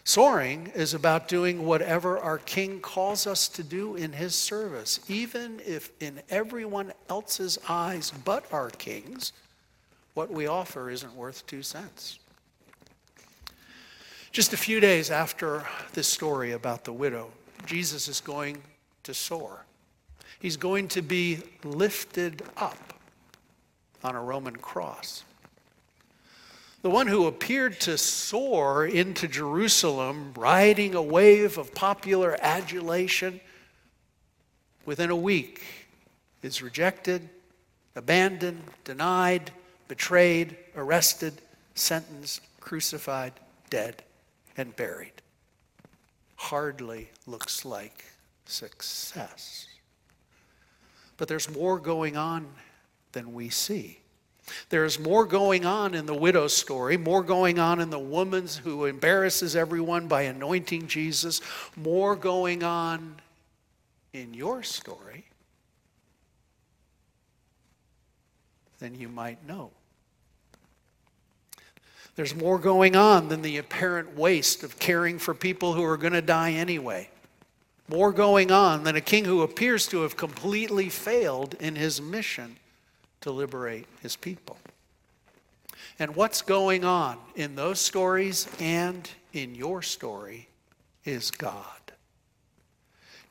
Soaring 0.03 0.71
is 0.73 0.93
about 0.93 1.27
doing 1.27 1.65
whatever 1.65 2.17
our 2.17 2.38
King 2.38 2.79
calls 2.79 3.27
us 3.27 3.49
to 3.49 3.62
do 3.62 3.95
in 3.95 4.13
his 4.13 4.33
service, 4.36 5.01
even 5.10 5.62
if 5.65 5.91
in 5.99 6.21
everyone 6.29 6.93
else's 7.10 7.60
eyes 7.67 8.13
but 8.23 8.45
our 8.53 8.69
King's, 8.69 9.33
what 10.13 10.31
we 10.31 10.47
offer 10.47 10.89
isn't 10.89 11.13
worth 11.13 11.45
two 11.45 11.62
cents. 11.62 12.19
Just 14.31 14.53
a 14.53 14.57
few 14.57 14.79
days 14.79 15.12
after 15.12 15.67
this 15.93 16.07
story 16.07 16.53
about 16.53 16.86
the 16.86 16.93
widow, 16.93 17.29
Jesus 17.65 18.07
is 18.07 18.21
going 18.21 18.62
to 19.03 19.13
soar. 19.13 19.66
He's 20.39 20.58
going 20.58 20.88
to 20.89 21.02
be 21.02 21.39
lifted 21.63 22.43
up 22.56 22.93
on 24.04 24.15
a 24.15 24.21
Roman 24.21 24.56
cross. 24.56 25.23
The 26.84 26.89
one 26.89 27.08
who 27.08 27.26
appeared 27.26 27.80
to 27.82 27.97
soar 27.97 28.86
into 28.86 29.28
Jerusalem, 29.28 30.34
riding 30.38 30.93
a 30.93 31.02
wave 31.02 31.58
of 31.58 31.73
popular 31.73 32.38
adulation, 32.39 33.41
within 34.86 35.10
a 35.10 35.15
week 35.15 35.63
is 36.41 36.62
rejected, 36.62 37.28
abandoned, 37.95 38.63
denied, 38.84 39.52
betrayed, 39.88 40.56
arrested, 40.76 41.34
sentenced, 41.76 42.41
crucified, 42.60 43.34
dead, 43.69 44.04
and 44.56 44.76
buried. 44.76 45.12
Hardly 46.36 47.10
looks 47.26 47.65
like 47.65 48.06
success. 48.45 49.66
But 51.17 51.27
there's 51.27 51.49
more 51.49 51.80
going 51.80 52.15
on 52.15 52.47
than 53.12 53.34
we 53.34 53.49
see. 53.49 53.99
There's 54.69 54.97
more 54.97 55.25
going 55.25 55.65
on 55.65 55.93
in 55.93 56.06
the 56.06 56.13
widow's 56.13 56.56
story, 56.56 56.95
more 56.95 57.21
going 57.21 57.60
on 57.60 57.82
in 57.82 57.89
the 57.89 57.99
woman 57.99 58.47
who 58.63 58.86
embarrasses 58.86 59.56
everyone 59.56 60.08
by 60.08 60.23
anointing 60.23 60.88
Jesus, 60.88 61.41
more 61.75 62.15
going 62.15 62.63
on 62.63 63.15
in 64.13 64.34
your 64.34 64.63
story 64.63 65.25
than 68.80 68.95
you 68.95 69.10
might 69.10 69.45
know. 69.45 69.71
There's 72.15 72.36
more 72.36 72.58
going 72.58 72.95
on 72.95 73.27
than 73.27 73.41
the 73.41 73.58
apparent 73.58 74.15
waste 74.15 74.63
of 74.63 74.80
caring 74.80 75.19
for 75.19 75.34
people 75.34 75.73
who 75.73 75.84
are 75.84 75.97
going 75.97 76.13
to 76.13 76.21
die 76.21 76.53
anyway. 76.53 77.10
More 77.89 78.12
going 78.12 78.52
on 78.52 78.84
than 78.84 78.95
a 78.95 79.02
king 79.02 79.26
who 79.26 79.41
appears 79.41 79.88
to 79.88 80.02
have 80.02 80.17
completely 80.17 80.89
failed 80.89 81.56
in 81.60 81.76
his 81.76 82.02
mission 82.02 82.58
to 83.21 83.32
liberate 83.32 83.88
his 84.02 84.15
people. 84.15 84.58
And 86.00 86.15
what's 86.15 86.41
going 86.41 86.84
on 86.84 87.17
in 87.36 87.56
those 87.56 87.80
stories 87.80 88.47
and 88.60 89.10
in 89.34 89.56
your 89.56 89.82
story 89.82 90.47
is 91.06 91.32
God. 91.32 91.63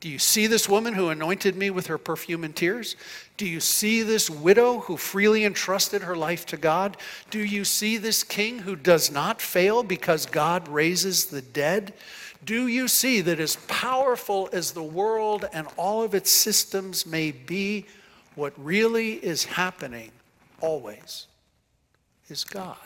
Do 0.01 0.11
you 0.11 0.19
see 0.19 0.47
this 0.47 0.69
woman 0.69 0.95
who 0.95 1.09
anointed 1.09 1.57
me 1.57 1.71
with 1.71 1.87
her 1.87 1.99
perfume 1.99 2.45
and 2.45 2.55
tears? 2.55 2.97
Do 3.37 3.47
you 3.47 3.61
see 3.61 4.03
this 4.03 4.29
widow 4.29 4.81
who 4.81 4.97
freely 4.97 5.45
entrusted 5.45 6.03
her 6.03 6.15
life 6.15 6.45
to 6.47 6.57
God? 6.57 6.97
Do 7.31 7.43
you 7.43 7.65
see 7.65 7.97
this 7.97 8.23
king 8.23 8.61
who 8.61 8.77
does 8.77 9.11
not 9.11 9.41
fail 9.41 9.83
because 9.83 10.27
God 10.27 10.69
raises 10.69 11.27
the 11.27 11.43
dead? 11.43 11.95
Do 12.45 12.67
you 12.67 12.89
see 12.89 13.21
that 13.23 13.41
as 13.41 13.57
powerful 13.69 14.49
as 14.53 14.73
the 14.73 14.83
world 14.83 15.47
and 15.53 15.67
all 15.77 16.03
of 16.03 16.15
its 16.15 16.31
systems 16.31 17.07
may 17.07 17.33
be, 17.33 17.87
what 18.35 18.53
really 18.57 19.15
is 19.15 19.45
happening 19.45 20.11
always 20.61 21.27
is 22.29 22.45
God? 22.45 22.77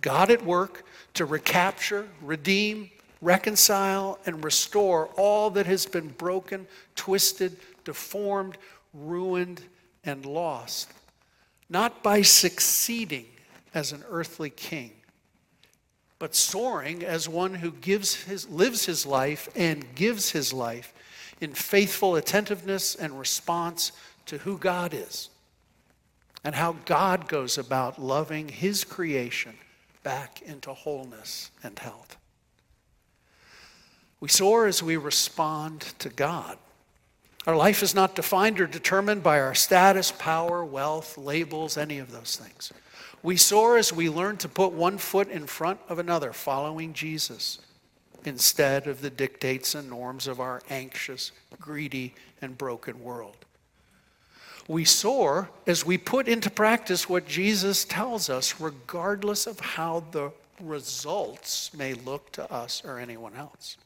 God 0.00 0.30
at 0.30 0.44
work 0.44 0.84
to 1.14 1.24
recapture, 1.24 2.08
redeem, 2.22 2.90
reconcile, 3.20 4.18
and 4.26 4.44
restore 4.44 5.08
all 5.16 5.50
that 5.50 5.66
has 5.66 5.86
been 5.86 6.08
broken, 6.08 6.66
twisted, 6.94 7.56
deformed, 7.84 8.56
ruined, 8.94 9.62
and 10.04 10.24
lost. 10.24 10.92
Not 11.68 12.02
by 12.02 12.22
succeeding 12.22 13.26
as 13.74 13.92
an 13.92 14.04
earthly 14.08 14.50
king, 14.50 14.92
but 16.18 16.34
soaring 16.34 17.04
as 17.04 17.28
one 17.28 17.54
who 17.54 17.70
gives 17.70 18.24
his, 18.24 18.48
lives 18.48 18.86
his 18.86 19.06
life 19.06 19.48
and 19.54 19.94
gives 19.94 20.30
his 20.30 20.52
life 20.52 20.92
in 21.40 21.52
faithful 21.52 22.16
attentiveness 22.16 22.94
and 22.94 23.18
response 23.18 23.92
to 24.26 24.38
who 24.38 24.58
God 24.58 24.92
is 24.92 25.30
and 26.44 26.54
how 26.54 26.76
God 26.84 27.28
goes 27.28 27.58
about 27.58 28.00
loving 28.00 28.48
his 28.48 28.84
creation 28.84 29.54
back 30.02 30.42
into 30.42 30.72
wholeness 30.72 31.50
and 31.62 31.78
health. 31.78 32.16
We 34.20 34.28
soar 34.28 34.66
as 34.66 34.82
we 34.82 34.96
respond 34.96 35.80
to 36.00 36.08
God. 36.08 36.58
Our 37.46 37.56
life 37.56 37.82
is 37.82 37.94
not 37.94 38.14
defined 38.14 38.60
or 38.60 38.66
determined 38.66 39.22
by 39.22 39.40
our 39.40 39.54
status, 39.54 40.12
power, 40.12 40.64
wealth, 40.64 41.16
labels, 41.16 41.76
any 41.76 41.98
of 41.98 42.10
those 42.10 42.36
things. 42.36 42.72
We 43.22 43.36
soar 43.36 43.76
as 43.76 43.92
we 43.92 44.08
learn 44.08 44.36
to 44.38 44.48
put 44.48 44.72
one 44.72 44.98
foot 44.98 45.28
in 45.28 45.46
front 45.46 45.80
of 45.88 45.98
another, 45.98 46.32
following 46.32 46.92
Jesus, 46.92 47.58
instead 48.24 48.86
of 48.86 49.00
the 49.00 49.10
dictates 49.10 49.74
and 49.74 49.90
norms 49.90 50.26
of 50.26 50.40
our 50.40 50.62
anxious, 50.70 51.32
greedy, 51.60 52.14
and 52.40 52.56
broken 52.56 53.02
world. 53.02 53.36
We 54.68 54.84
soar 54.84 55.48
as 55.66 55.86
we 55.86 55.96
put 55.96 56.28
into 56.28 56.50
practice 56.50 57.08
what 57.08 57.26
Jesus 57.26 57.84
tells 57.84 58.28
us, 58.28 58.60
regardless 58.60 59.46
of 59.46 59.60
how 59.60 60.04
the 60.10 60.30
results 60.60 61.72
may 61.74 61.94
look 61.94 62.30
to 62.32 62.52
us 62.52 62.82
or 62.84 62.98
anyone 62.98 63.34
else. 63.34 63.78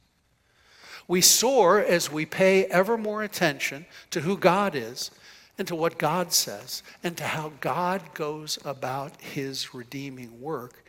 We 1.07 1.21
soar 1.21 1.79
as 1.79 2.11
we 2.11 2.27
pay 2.27 2.65
ever 2.67 2.99
more 2.99 3.23
attention 3.23 3.87
to 4.11 4.21
who 4.21 4.37
God 4.37 4.75
is 4.75 5.11
and 5.59 5.69
to 5.69 5.75
what 5.75 5.99
God 5.99 6.33
says 6.33 6.83
and 7.05 7.17
to 7.17 7.25
how 7.25 7.53
God 7.61 8.03
goes 8.15 8.59
about 8.65 9.21
his 9.21 9.75
redeeming 9.75 10.41
work 10.41 10.85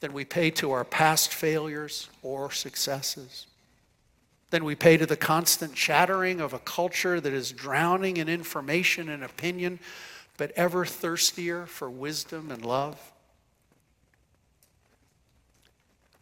than 0.00 0.12
we 0.12 0.24
pay 0.24 0.50
to 0.50 0.70
our 0.70 0.84
past 0.84 1.32
failures 1.32 2.10
or 2.22 2.50
successes. 2.50 3.46
Than 4.50 4.64
we 4.64 4.74
pay 4.74 4.96
to 4.96 5.06
the 5.06 5.16
constant 5.16 5.74
chattering 5.74 6.40
of 6.40 6.52
a 6.52 6.58
culture 6.58 7.20
that 7.20 7.32
is 7.32 7.50
drowning 7.52 8.18
in 8.18 8.28
information 8.28 9.08
and 9.08 9.24
opinion, 9.24 9.80
but 10.36 10.52
ever 10.56 10.84
thirstier 10.84 11.66
for 11.66 11.90
wisdom 11.90 12.50
and 12.50 12.64
love. 12.64 13.00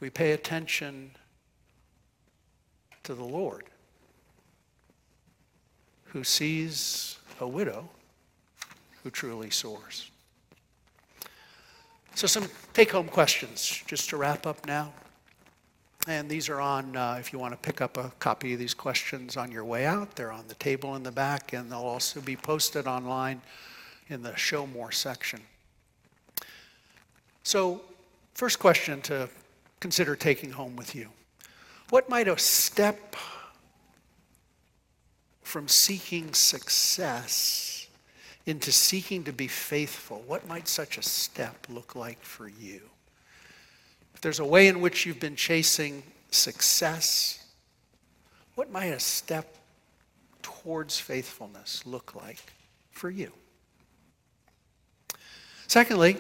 We 0.01 0.11
pay 0.11 0.33
attention 0.33 1.13
to 3.03 3.15
the 3.15 3.25
Lord, 3.25 3.65
who 6.13 6.23
sees 6.23 7.19
a 7.41 7.47
widow 7.47 7.89
who 9.03 9.11
truly 9.11 9.51
soars. 9.51 10.11
So, 12.15 12.27
some 12.27 12.47
take 12.75 12.91
home 12.91 13.09
questions 13.09 13.83
just 13.87 14.11
to 14.11 14.19
wrap 14.19 14.47
up 14.47 14.67
now. 14.67 14.93
And 16.09 16.29
these 16.29 16.49
are 16.49 16.61
on, 16.61 16.97
uh, 16.97 17.17
if 17.19 17.33
you 17.33 17.39
want 17.39 17.53
to 17.55 17.59
pick 17.59 17.81
up 17.81 17.97
a 17.97 18.13
copy 18.19 18.53
of 18.53 18.59
these 18.59 18.75
questions 18.75 19.37
on 19.37 19.51
your 19.51 19.65
way 19.65 19.87
out, 19.87 20.15
they're 20.17 20.33
on 20.33 20.47
the 20.49 20.55
table 20.57 20.97
in 20.97 21.03
the 21.03 21.13
back, 21.13 21.53
and 21.53 21.71
they'll 21.71 21.79
also 21.79 22.21
be 22.21 22.37
posted 22.37 22.87
online 22.87 23.41
in 24.09 24.23
the 24.23 24.35
Show 24.37 24.67
More 24.67 24.93
section. 24.93 25.41
So, 27.45 27.81
first 28.35 28.59
question 28.59 29.01
to 29.03 29.29
consider 29.81 30.15
taking 30.17 30.51
home 30.51 30.77
with 30.77 30.95
you 30.95 31.09
what 31.91 32.09
might 32.09 32.29
a 32.29 32.39
step 32.39 33.17
from 35.43 35.69
seeking 35.69 36.33
success 36.33 37.87
into 38.47 38.73
seeking 38.73 39.25
to 39.25 39.33
be 39.33 39.47
faithful, 39.47 40.23
what 40.27 40.47
might 40.49 40.67
such 40.67 40.99
a 40.99 41.03
step 41.03 41.67
look 41.69 41.95
like 41.95 42.23
for 42.23 42.49
you? 42.49 42.81
If 44.15 44.21
there's 44.21 44.41
a 44.41 44.45
way 44.45 44.69
in 44.69 44.81
which 44.81 45.07
you've 45.07 45.21
been 45.21 45.37
chasing 45.37 46.03
success, 46.31 47.45
what 48.55 48.71
might 48.71 48.87
a 48.87 49.01
step 49.01 49.57
towards 50.43 50.99
faithfulness 50.99 51.87
look 51.87 52.15
like 52.15 52.53
for 52.91 53.11
you? 53.11 53.33
Secondly, 55.69 56.17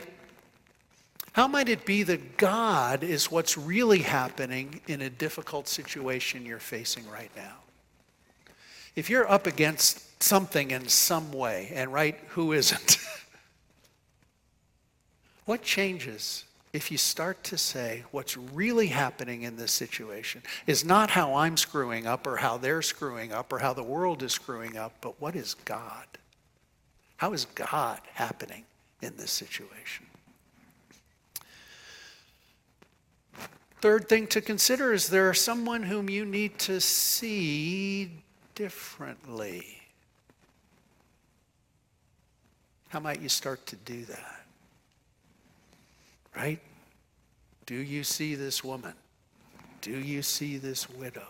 how 1.32 1.48
might 1.48 1.68
it 1.68 1.84
be 1.84 2.02
that 2.04 2.36
God 2.36 3.02
is 3.02 3.30
what's 3.30 3.56
really 3.56 4.00
happening 4.00 4.80
in 4.86 5.02
a 5.02 5.10
difficult 5.10 5.66
situation 5.66 6.46
you're 6.46 6.58
facing 6.58 7.08
right 7.08 7.30
now? 7.34 7.61
If 8.94 9.08
you're 9.08 9.30
up 9.30 9.46
against 9.46 10.22
something 10.22 10.70
in 10.70 10.88
some 10.88 11.32
way, 11.32 11.70
and 11.74 11.92
right, 11.92 12.18
who 12.28 12.52
isn't? 12.52 12.98
what 15.46 15.62
changes 15.62 16.44
if 16.72 16.90
you 16.90 16.96
start 16.96 17.44
to 17.44 17.58
say 17.58 18.04
what's 18.12 18.36
really 18.36 18.86
happening 18.86 19.42
in 19.42 19.56
this 19.56 19.72
situation 19.72 20.42
is 20.66 20.84
not 20.84 21.10
how 21.10 21.34
I'm 21.34 21.56
screwing 21.56 22.06
up 22.06 22.26
or 22.26 22.36
how 22.36 22.56
they're 22.56 22.82
screwing 22.82 23.32
up 23.32 23.52
or 23.52 23.58
how 23.58 23.74
the 23.74 23.82
world 23.82 24.22
is 24.22 24.32
screwing 24.32 24.76
up, 24.78 24.94
but 25.00 25.20
what 25.20 25.36
is 25.36 25.54
God? 25.66 26.06
How 27.16 27.32
is 27.34 27.44
God 27.44 28.00
happening 28.14 28.64
in 29.02 29.16
this 29.16 29.30
situation? 29.30 30.06
Third 33.82 34.08
thing 34.08 34.26
to 34.28 34.40
consider 34.40 34.92
is 34.92 35.08
there 35.08 35.34
someone 35.34 35.82
whom 35.82 36.08
you 36.08 36.24
need 36.24 36.58
to 36.60 36.80
see 36.80 38.21
differently. 38.54 39.80
How 42.88 43.00
might 43.00 43.20
you 43.20 43.28
start 43.28 43.64
to 43.66 43.76
do 43.76 44.04
that? 44.04 44.44
Right? 46.36 46.60
Do 47.66 47.74
you 47.74 48.04
see 48.04 48.34
this 48.34 48.62
woman? 48.62 48.94
Do 49.80 49.98
you 49.98 50.22
see 50.22 50.58
this 50.58 50.88
widow? 50.90 51.28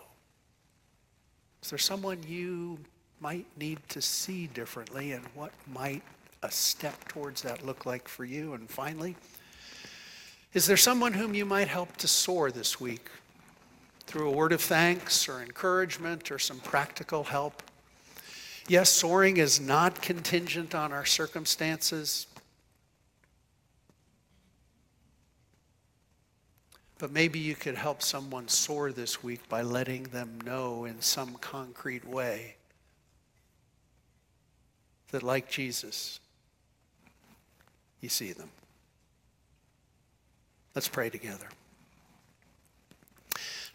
Is 1.61 1.69
there 1.69 1.79
someone 1.79 2.19
you 2.27 2.77
might 3.19 3.45
need 3.57 3.79
to 3.89 4.01
see 4.01 4.47
differently, 4.47 5.13
and 5.13 5.23
what 5.33 5.51
might 5.71 6.03
a 6.41 6.51
step 6.51 7.07
towards 7.07 7.41
that 7.43 7.65
look 7.65 7.85
like 7.85 8.07
for 8.07 8.25
you? 8.25 8.53
And 8.53 8.69
finally, 8.69 9.15
is 10.53 10.65
there 10.65 10.77
someone 10.77 11.13
whom 11.13 11.33
you 11.33 11.45
might 11.45 11.69
help 11.69 11.95
to 11.97 12.07
soar 12.07 12.51
this 12.51 12.79
week 12.79 13.09
through 14.07 14.29
a 14.29 14.31
word 14.31 14.51
of 14.51 14.61
thanks 14.61 15.27
or 15.27 15.41
encouragement 15.41 16.31
or 16.31 16.39
some 16.39 16.59
practical 16.59 17.23
help? 17.23 17.63
Yes, 18.67 18.89
soaring 18.89 19.37
is 19.37 19.59
not 19.59 20.01
contingent 20.01 20.73
on 20.73 20.93
our 20.93 21.05
circumstances. 21.05 22.27
But 26.97 27.11
maybe 27.11 27.39
you 27.39 27.55
could 27.55 27.75
help 27.75 28.01
someone 28.01 28.47
soar 28.47 28.93
this 28.93 29.21
week 29.21 29.49
by 29.49 29.61
letting 29.61 30.03
them 30.03 30.39
know 30.45 30.85
in 30.85 31.01
some 31.01 31.35
concrete 31.41 32.05
way 32.05 32.55
that, 35.11 35.21
like 35.21 35.49
Jesus, 35.49 36.21
you 37.99 38.07
see 38.09 38.31
them. 38.31 38.49
Let's 40.73 40.87
pray 40.87 41.09
together. 41.09 41.47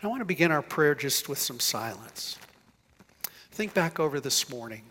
I 0.00 0.06
want 0.06 0.20
to 0.20 0.24
begin 0.24 0.52
our 0.52 0.62
prayer 0.62 0.94
just 0.94 1.28
with 1.28 1.38
some 1.38 1.58
silence. 1.58 2.38
Think 3.50 3.74
back 3.74 3.98
over 3.98 4.20
this 4.20 4.48
morning. 4.48 4.82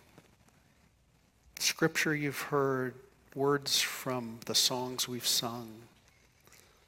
Scripture 1.60 2.13
you've 2.13 2.41
heard, 2.41 2.93
words 3.34 3.80
from 3.80 4.39
the 4.48 4.54
songs 4.54 5.08
we've 5.08 5.26
sung, 5.26 5.70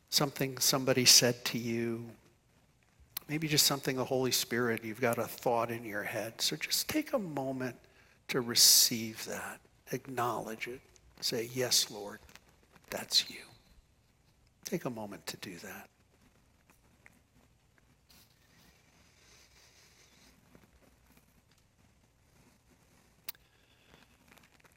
something 0.09 0.57
somebody 0.57 1.05
said 1.05 1.45
to 1.45 1.57
you, 1.57 2.03
maybe 3.29 3.47
just 3.47 3.65
something 3.65 3.95
the 3.95 4.03
Holy 4.03 4.31
Spirit, 4.31 4.83
you've 4.83 4.99
got 4.99 5.17
a 5.17 5.23
thought 5.23 5.71
in 5.71 5.85
your 5.85 6.03
head. 6.03 6.41
So 6.41 6.57
just 6.57 6.89
take 6.89 7.13
a 7.13 7.19
moment 7.19 7.77
to 8.27 8.41
receive 8.41 9.23
that, 9.27 9.61
acknowledge 9.93 10.67
it, 10.67 10.81
say, 11.21 11.49
Yes, 11.53 11.89
Lord, 11.89 12.19
that's 12.89 13.29
you. 13.29 13.37
Take 14.65 14.83
a 14.83 14.89
moment 14.89 15.25
to 15.27 15.37
do 15.37 15.55
that. 15.59 15.89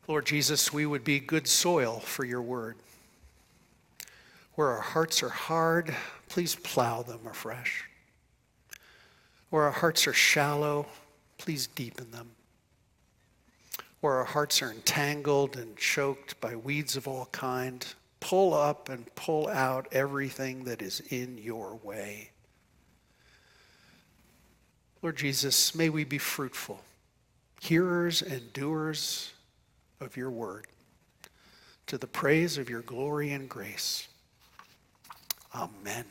Lord 0.09 0.27
Jesus, 0.27 0.73
we 0.73 0.85
would 0.85 1.05
be 1.05 1.21
good 1.21 1.47
soil 1.47 2.01
for 2.01 2.25
your 2.25 2.43
word. 2.43 2.77
Where 4.55 4.69
our 4.69 4.81
hearts 4.81 5.23
are 5.23 5.29
hard, 5.29 5.95
please 6.29 6.57
plow 6.57 7.03
them 7.03 7.21
afresh. 7.27 7.85
Where 9.51 9.63
our 9.63 9.71
hearts 9.71 10.07
are 10.07 10.13
shallow, 10.13 10.87
please 11.39 11.69
deepen 11.69 12.11
them. 12.11 12.31
Where 14.01 14.15
our 14.15 14.25
hearts 14.25 14.61
are 14.61 14.73
entangled 14.73 15.57
and 15.57 15.77
choked 15.77 16.41
by 16.41 16.57
weeds 16.57 16.97
of 16.97 17.07
all 17.07 17.27
kind, 17.27 17.87
pull 18.19 18.55
up 18.55 18.89
and 18.89 19.15
pull 19.15 19.49
out 19.49 19.87
everything 19.93 20.65
that 20.65 20.83
is 20.83 21.01
in 21.11 21.39
your 21.39 21.79
way. 21.85 22.31
Lord 25.01 25.17
Jesus, 25.17 25.75
may 25.75 25.89
we 25.89 26.05
be 26.05 26.19
fruitful, 26.19 26.83
hearers 27.61 28.21
and 28.21 28.53
doers 28.53 29.33
of 30.03 30.17
your 30.17 30.31
word, 30.31 30.67
to 31.87 31.99
the 31.99 32.07
praise 32.07 32.59
of 32.59 32.69
your 32.69 32.83
glory 32.83 33.33
and 33.33 33.49
grace. 33.49 34.09
Amen. 35.55 36.05